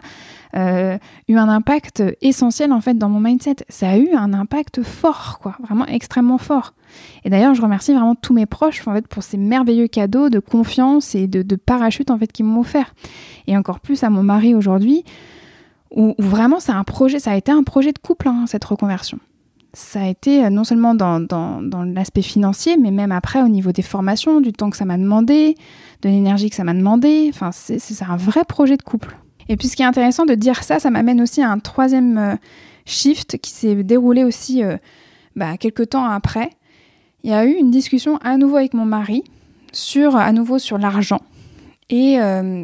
[0.54, 0.96] euh,
[1.28, 3.56] eu un impact essentiel en fait dans mon mindset.
[3.68, 6.74] Ça a eu un impact fort quoi, vraiment extrêmement fort.
[7.24, 10.38] Et d'ailleurs je remercie vraiment tous mes proches en fait pour ces merveilleux cadeaux de
[10.38, 12.94] confiance et de, parachute en fait qu'ils m'ont offert.
[13.46, 15.04] Et encore plus à mon mari aujourd'hui
[15.94, 19.18] où, vraiment c'est un projet, ça a été un projet de couple hein, cette reconversion
[19.76, 21.20] ça a été euh, non seulement dans,
[21.84, 25.54] l'aspect financier, mais même après au niveau des formations, du temps que ça m'a demandé,
[26.00, 27.26] de l'énergie que ça m'a demandé.
[27.28, 29.18] Enfin, c'est un vrai projet de couple.
[29.50, 32.16] Et puis ce qui est intéressant de dire ça, ça m'amène aussi à un troisième
[32.16, 32.36] euh,
[32.86, 34.78] shift qui s'est déroulé aussi euh,
[35.36, 36.48] bah, quelques temps après.
[37.22, 39.24] Il y a eu une discussion à nouveau avec mon mari
[39.72, 41.20] sur à nouveau sur l'argent.
[41.90, 42.18] Et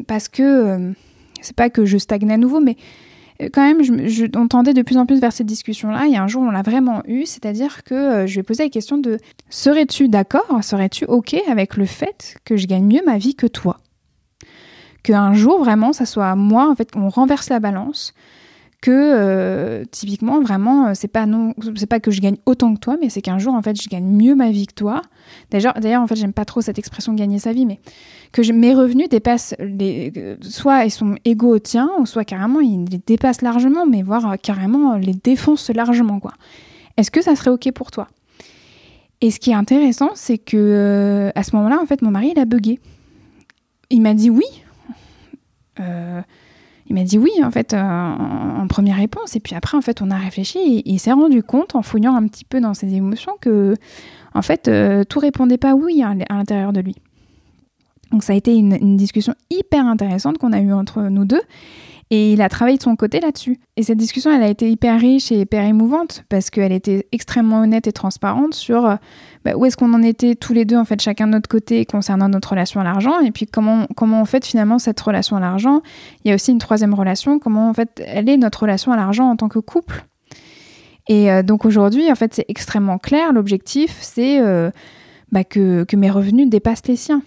[0.09, 0.95] parce que
[1.41, 3.12] c'est pas que je stagne à nouveau, mais euh,
[3.49, 6.07] quand même, je, on tendait de plus en plus vers cette discussion-là.
[6.07, 8.69] Et un jour, on l'a vraiment eu, c'est-à-dire que euh, je lui ai posé la
[8.69, 9.19] question de
[9.51, 13.81] serais-tu d'accord, serais-tu OK avec le fait que je gagne mieux ma vie que toi?
[15.03, 18.15] Qu'un jour, vraiment, ça soit moi, en fait, qu'on renverse la balance,
[18.83, 22.81] que euh, typiquement vraiment euh, c'est pas non c'est pas que je gagne autant que
[22.81, 25.03] toi mais c'est qu'un jour en fait je gagne mieux ma vie que toi.
[25.51, 27.81] D'ailleurs d'ailleurs en fait j'aime pas trop cette expression gagner sa vie mais
[28.33, 32.61] que mes revenus dépassent les euh, soit ils sont égaux aux tiens ou soit carrément
[32.61, 36.21] ils les dépassent largement mais voire carrément les défoncent largement
[36.97, 38.09] est-ce que ça serait ok pour toi?
[39.21, 42.41] Et ce qui est intéressant c'est que à ce moment-là en fait mon mari il
[42.41, 42.81] a bugué.
[43.91, 44.45] Il m'a dit oui.
[45.81, 46.21] Euh,
[46.93, 49.35] il m'a dit oui, en fait, euh, en, première réponse.
[49.35, 52.15] Et puis après, en fait, on a réfléchi et, il s'est rendu compte, en fouillant
[52.15, 53.75] un petit peu dans ses émotions, que,
[54.35, 56.97] en fait, euh, tout répondait pas oui à, l'intérieur de lui.
[58.11, 61.41] Donc ça a été une discussion hyper intéressante qu'on a eue entre nous deux.
[62.13, 63.59] Et il a travaillé de son côté là-dessus.
[63.77, 67.63] Et cette discussion, elle a été hyper riche et hyper émouvante parce qu'elle était extrêmement
[67.63, 68.97] honnête et transparente sur euh,
[69.45, 71.85] bah, où est-ce qu'on en était tous les deux, en fait, chacun de notre côté
[71.85, 73.21] concernant notre relation à l'argent.
[73.21, 75.83] Et puis comment, comment en fait finalement cette relation à l'argent.
[76.25, 78.97] Il y a aussi une troisième relation, comment en fait elle est notre relation à
[78.97, 80.05] l'argent en tant que couple.
[81.09, 83.33] Et euh, donc aujourd'hui, en fait, c'est extrêmement clair.
[83.33, 84.71] L'objectif, c'est euh,
[85.33, 87.23] bah, que, que mes revenus dépassent les siens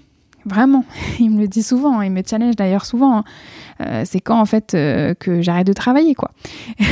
[0.45, 0.85] Vraiment,
[1.19, 3.17] il me le dit souvent, il me challenge d'ailleurs souvent.
[3.17, 3.23] Hein.
[3.81, 6.31] Euh, c'est quand en fait euh, que j'arrête de travailler, quoi.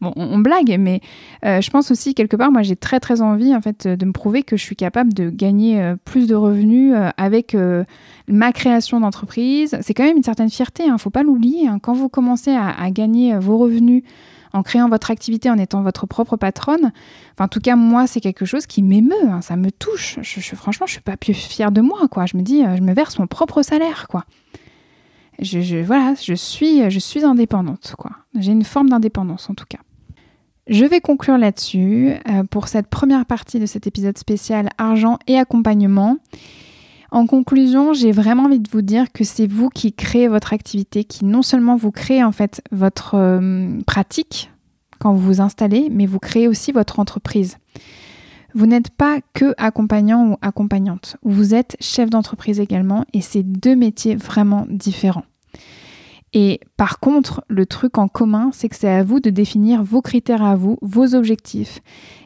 [0.00, 1.00] bon, on, blague, mais
[1.44, 4.12] euh, je pense aussi quelque part, moi j'ai très très envie en fait de me
[4.12, 7.56] prouver que je suis capable de gagner plus de revenus avec
[8.28, 9.78] ma création d'entreprise.
[9.80, 11.68] C'est quand même une certaine fierté, il hein, ne faut pas l'oublier.
[11.68, 11.78] Hein.
[11.80, 14.02] Quand vous commencez à gagner vos revenus
[14.54, 16.92] en créant votre activité, en étant votre propre patronne.
[17.38, 20.18] En tout cas, moi, c'est quelque chose qui m'émeut, hein, ça me touche.
[20.22, 22.24] Je, je, franchement, je suis pas plus fière de moi, quoi.
[22.24, 24.24] Je me dis, euh, je me verse mon propre salaire, quoi.
[25.40, 28.12] Je, voilà, je suis, je suis indépendante, quoi.
[28.38, 29.80] J'ai une forme d'indépendance, en tout cas.
[30.68, 35.36] Je vais conclure là-dessus euh, pour cette première partie de cet épisode spécial argent et
[35.36, 36.16] accompagnement.
[37.14, 41.04] En conclusion, j'ai vraiment envie de vous dire que c'est vous qui créez votre activité,
[41.04, 44.50] qui non seulement vous créez en fait votre euh, pratique
[44.98, 47.58] quand vous vous installez, mais vous créez aussi votre entreprise.
[48.52, 53.76] Vous n'êtes pas que accompagnant ou accompagnante, vous êtes chef d'entreprise également et c'est deux
[53.76, 55.24] métiers vraiment différents.
[56.32, 60.02] Et par contre, le truc en commun, c'est que c'est à vous de définir vos
[60.02, 61.80] critères à vous, vos objectifs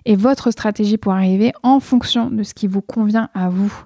[0.06, 3.84] et votre stratégie pour arriver en fonction de ce qui vous convient à vous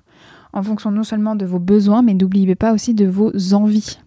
[0.53, 3.99] en fonction non seulement de vos besoins, mais n'oubliez pas aussi de vos envies.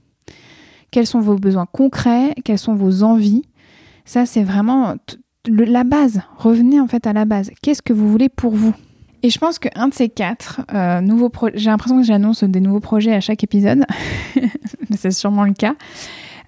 [0.91, 2.33] Quels sont vos besoins concrets?
[2.43, 3.43] Quelles sont vos envies?
[4.05, 4.95] Ça, c'est vraiment
[5.47, 6.21] la base.
[6.37, 7.51] Revenez en fait à la base.
[7.61, 8.73] Qu'est-ce que vous voulez pour vous?
[9.23, 12.59] Et je pense qu'un de ces quatre euh, nouveaux projets, j'ai l'impression que j'annonce des
[12.59, 13.83] nouveaux projets à chaque épisode,
[14.95, 15.73] c'est sûrement le cas.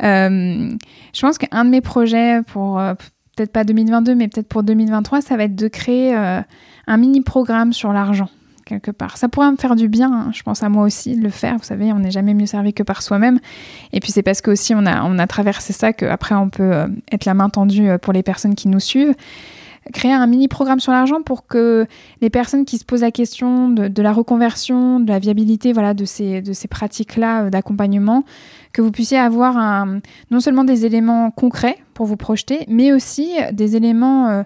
[0.03, 0.77] Euh,
[1.11, 2.93] je pense qu'un de mes projets pour euh,
[3.35, 7.73] peut-être pas 2022, mais peut-être pour 2023, ça va être de créer un mini programme
[7.73, 8.29] sur l'argent
[8.67, 9.17] quelque part.
[9.17, 11.57] Ça pourrait me faire du bien, hein, je pense à moi aussi, de le faire.
[11.57, 13.39] Vous savez, on n'est jamais mieux servi que par soi-même.
[13.93, 16.71] Et puis c'est parce que aussi on a, on a traversé ça qu'après on peut
[16.73, 19.15] euh, être la main tendue euh, pour les personnes qui nous suivent.
[19.93, 21.87] Créer un mini programme sur l'argent pour que
[22.19, 26.03] les personnes qui se posent la question de, la reconversion, de la viabilité voilà, de
[26.03, 28.25] ces, de ces pratiques-là euh, d'accompagnement,
[28.73, 29.87] que vous puissiez avoir
[30.29, 34.43] non seulement des éléments concrets pour vous projeter, mais aussi des éléments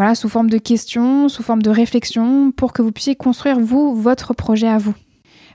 [0.00, 3.94] voilà, sous forme de questions, sous forme de réflexions, pour que vous puissiez construire vous
[3.94, 4.94] votre projet à vous.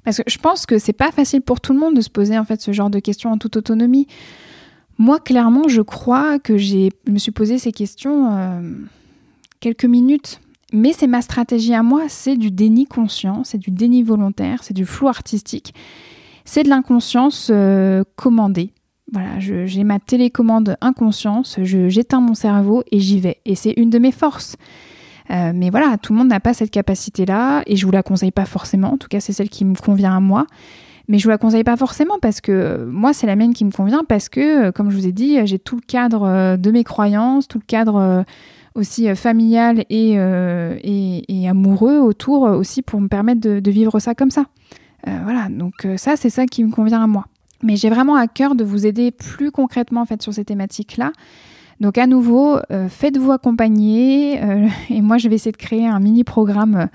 [0.04, 2.38] Parce que je pense que c'est pas facile pour tout le monde de se poser
[2.38, 4.06] en fait ce genre de questions en toute autonomie.
[5.00, 8.62] Moi, clairement, je crois que j'ai, je me suis posé ces questions euh,
[9.62, 10.40] quelques minutes.
[10.72, 14.76] Mais c'est ma stratégie à moi, c'est du déni conscient, c'est du déni volontaire, c'est
[14.76, 15.74] du flou artistique,
[16.44, 18.70] c'est de l'inconscience euh, commandée.
[19.12, 23.38] Voilà, j'ai ma télécommande inconscience, j'éteins mon cerveau et j'y vais.
[23.46, 24.58] Et c'est une de mes forces.
[25.32, 28.32] Euh, mais voilà, tout le monde n'a pas cette capacité-là et je vous la conseille
[28.32, 28.94] pas forcément.
[28.94, 30.48] En tout cas, c'est celle qui me convient à moi.
[31.08, 33.64] Mais je vous la conseille pas forcément parce que euh, moi, c'est la mienne qui
[33.64, 36.72] me convient parce que, euh, comme je vous ai dit, j'ai tout le cadre de
[36.72, 38.26] mes croyances, tout le cadre
[38.74, 40.18] aussi familial et,
[41.48, 44.46] amoureux autour aussi pour me permettre de vivre ça comme ça.
[45.06, 47.28] voilà, donc ça, c'est ça qui me convient à moi.
[47.66, 51.12] Mais j'ai vraiment à cœur de vous aider plus concrètement en fait sur ces thématiques-là.
[51.82, 56.00] Donc à nouveau, euh, faites-vous accompagner euh, et moi je vais essayer de créer un
[56.00, 56.88] mini programme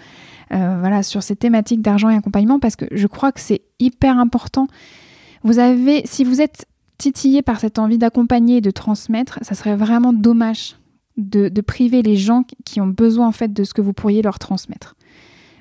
[0.53, 4.18] euh, voilà sur ces thématiques d'argent et accompagnement parce que je crois que c'est hyper
[4.18, 4.68] important.
[5.43, 6.66] Vous avez, si vous êtes
[6.99, 10.77] titillé par cette envie d'accompagner et de transmettre, ça serait vraiment dommage
[11.16, 14.39] de, priver les gens qui ont besoin en fait de ce que vous pourriez leur
[14.39, 14.97] transmettre.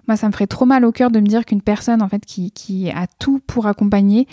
[0.07, 2.25] Moi, ça me ferait trop mal au cœur de me dire qu'une personne en fait
[2.25, 4.27] qui a tout pour accompagner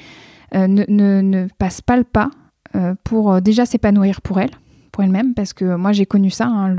[0.57, 2.31] euh, ne, passe pas le pas
[2.75, 4.51] euh, pour euh, déjà s'épanouir pour elle,
[4.91, 6.75] pour elle-même, parce que moi j'ai connu ça, hein,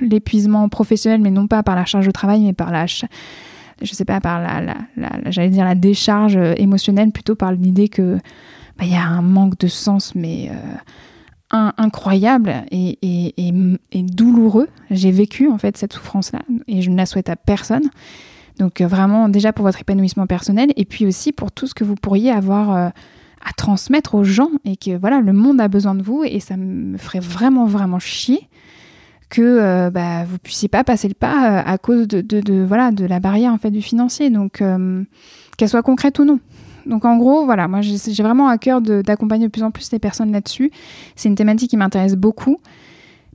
[0.00, 3.06] l'épuisement professionnel, mais non pas par la charge de travail, mais par la, je
[3.82, 4.74] sais pas, par la,
[5.26, 8.16] j'allais dire la décharge émotionnelle, plutôt par l'idée que
[8.78, 10.50] bah, il y a un manque de sens, mais
[11.50, 14.68] incroyable et, et, douloureux.
[14.90, 17.90] J'ai vécu en fait cette souffrance-là et je ne la souhaite à personne.
[18.58, 21.96] Donc vraiment déjà pour votre épanouissement personnel et puis aussi pour tout ce que vous
[21.96, 22.92] pourriez avoir
[23.44, 26.56] à transmettre aux gens et que voilà, le monde a besoin de vous et ça
[26.56, 28.48] me ferait vraiment, vraiment chier
[29.30, 32.90] que euh, bah, vous puissiez pas passer le pas euh, à cause de, de, voilà,
[32.90, 35.04] de la barrière en fait du financier, donc euh,
[35.56, 36.40] qu'elle soit concrète ou non.
[36.86, 39.98] Donc en gros, voilà, moi j'ai vraiment à cœur d'accompagner de plus en plus les
[39.98, 40.72] personnes là-dessus.
[41.14, 42.58] C'est une thématique qui m'intéresse beaucoup.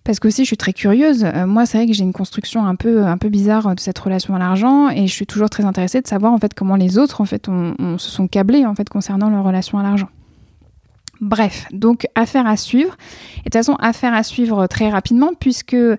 [0.05, 1.25] Parce que aussi, je suis très curieuse.
[1.25, 3.97] Euh, moi, c'est vrai que j'ai une construction un peu, un peu bizarre de cette
[3.97, 6.97] relation à l'argent, et je suis toujours très intéressée de savoir en fait comment les
[6.97, 10.09] autres en fait se sont câblés en fait concernant leur relation à l'argent.
[11.21, 12.95] Bref, donc affaire à suivre.
[13.37, 15.97] Et de toute façon, affaire à suivre très rapidement puisque euh,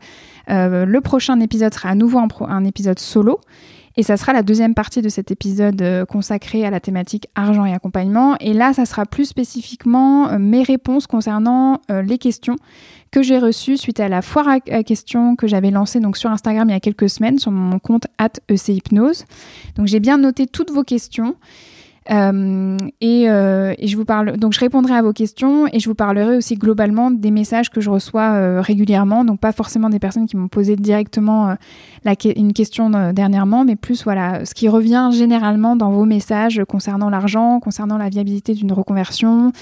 [0.48, 3.40] le prochain épisode sera à nouveau un épisode solo.
[3.98, 7.64] Et ça sera la deuxième partie de cet épisode euh, consacré à la thématique argent
[7.64, 8.36] et accompagnement.
[8.40, 12.56] Et là, ça sera plus spécifiquement mes réponses concernant les questions
[13.16, 16.68] que j'ai reçu suite à la foire à questions que j'avais lancée donc sur Instagram
[16.68, 18.06] il y a quelques semaines sur mon compte
[18.50, 19.24] @echypnose.
[19.76, 21.34] Donc j'ai bien noté toutes vos questions.
[22.10, 25.94] Euh, euh, et, je vous parle, donc je répondrai à vos questions et je vous
[25.94, 29.24] parlerai aussi globalement des messages que je reçois euh, régulièrement.
[29.24, 31.56] Donc pas forcément des personnes qui m'ont posé directement
[32.24, 37.60] une question dernièrement, mais plus voilà ce qui revient généralement dans vos messages concernant l'argent,
[37.60, 39.52] concernant la viabilité d'une reconversion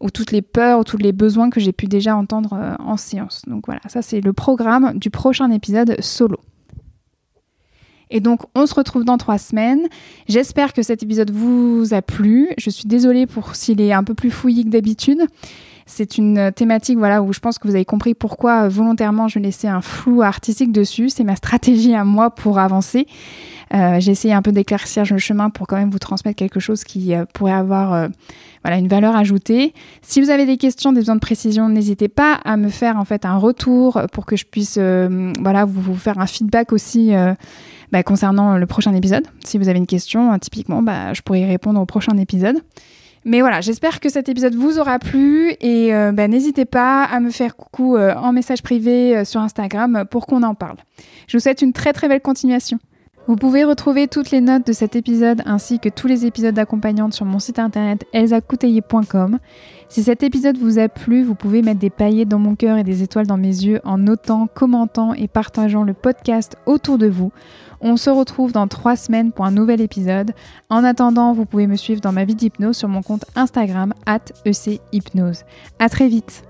[0.00, 3.42] ou toutes les peurs ou tous les besoins que j'ai pu déjà entendre en séance.
[3.46, 6.38] Donc voilà, ça c'est le programme du prochain épisode solo.
[8.10, 9.86] Et donc, on se retrouve dans trois semaines.
[10.28, 12.50] J'espère que cet épisode vous a plu.
[12.58, 15.26] Je suis désolée pour s'il est un peu plus fouillis que d'habitude.
[15.90, 19.40] C'est une thématique voilà, où je pense que vous avez compris pourquoi euh, volontairement je
[19.40, 21.08] laissais un flou artistique dessus.
[21.08, 23.08] C'est ma stratégie à moi pour avancer.
[23.74, 26.84] Euh, j'ai essayé un peu d'éclaircir le chemin pour quand même vous transmettre quelque chose
[26.84, 28.08] qui euh, pourrait avoir
[28.62, 29.74] voilà, une valeur ajoutée.
[30.00, 33.04] Si vous avez des questions, des besoins de précision, n'hésitez pas à me faire en
[33.04, 37.12] fait un retour pour que je puisse voilà, vous, vous, faire un feedback aussi
[37.92, 39.26] bah, concernant le prochain épisode.
[39.44, 42.56] Si vous avez une question, euh, typiquement, bah, je pourrais y répondre au prochain épisode.
[43.24, 47.20] Mais voilà, j'espère que cet épisode vous aura plu et euh, bah, n'hésitez pas à
[47.20, 50.76] me faire coucou euh, en message privé sur Instagram pour qu'on en parle.
[51.26, 52.78] Je vous souhaite une très très belle continuation.
[53.26, 57.12] Vous pouvez retrouver toutes les notes de cet épisode ainsi que tous les épisodes d'accompagnante
[57.12, 59.38] sur mon site internet elsacouteiller.com.
[59.88, 62.82] Si cet épisode vous a plu, vous pouvez mettre des paillettes dans mon cœur et
[62.82, 67.30] des étoiles dans mes yeux en notant, commentant et partageant le podcast autour de vous.
[67.80, 70.32] On se retrouve dans trois semaines pour un nouvel épisode.
[70.68, 74.20] En attendant, vous pouvez me suivre dans ma vie d'hypnose sur mon compte Instagram at
[74.44, 75.44] echypnose.
[75.78, 76.44] À très vite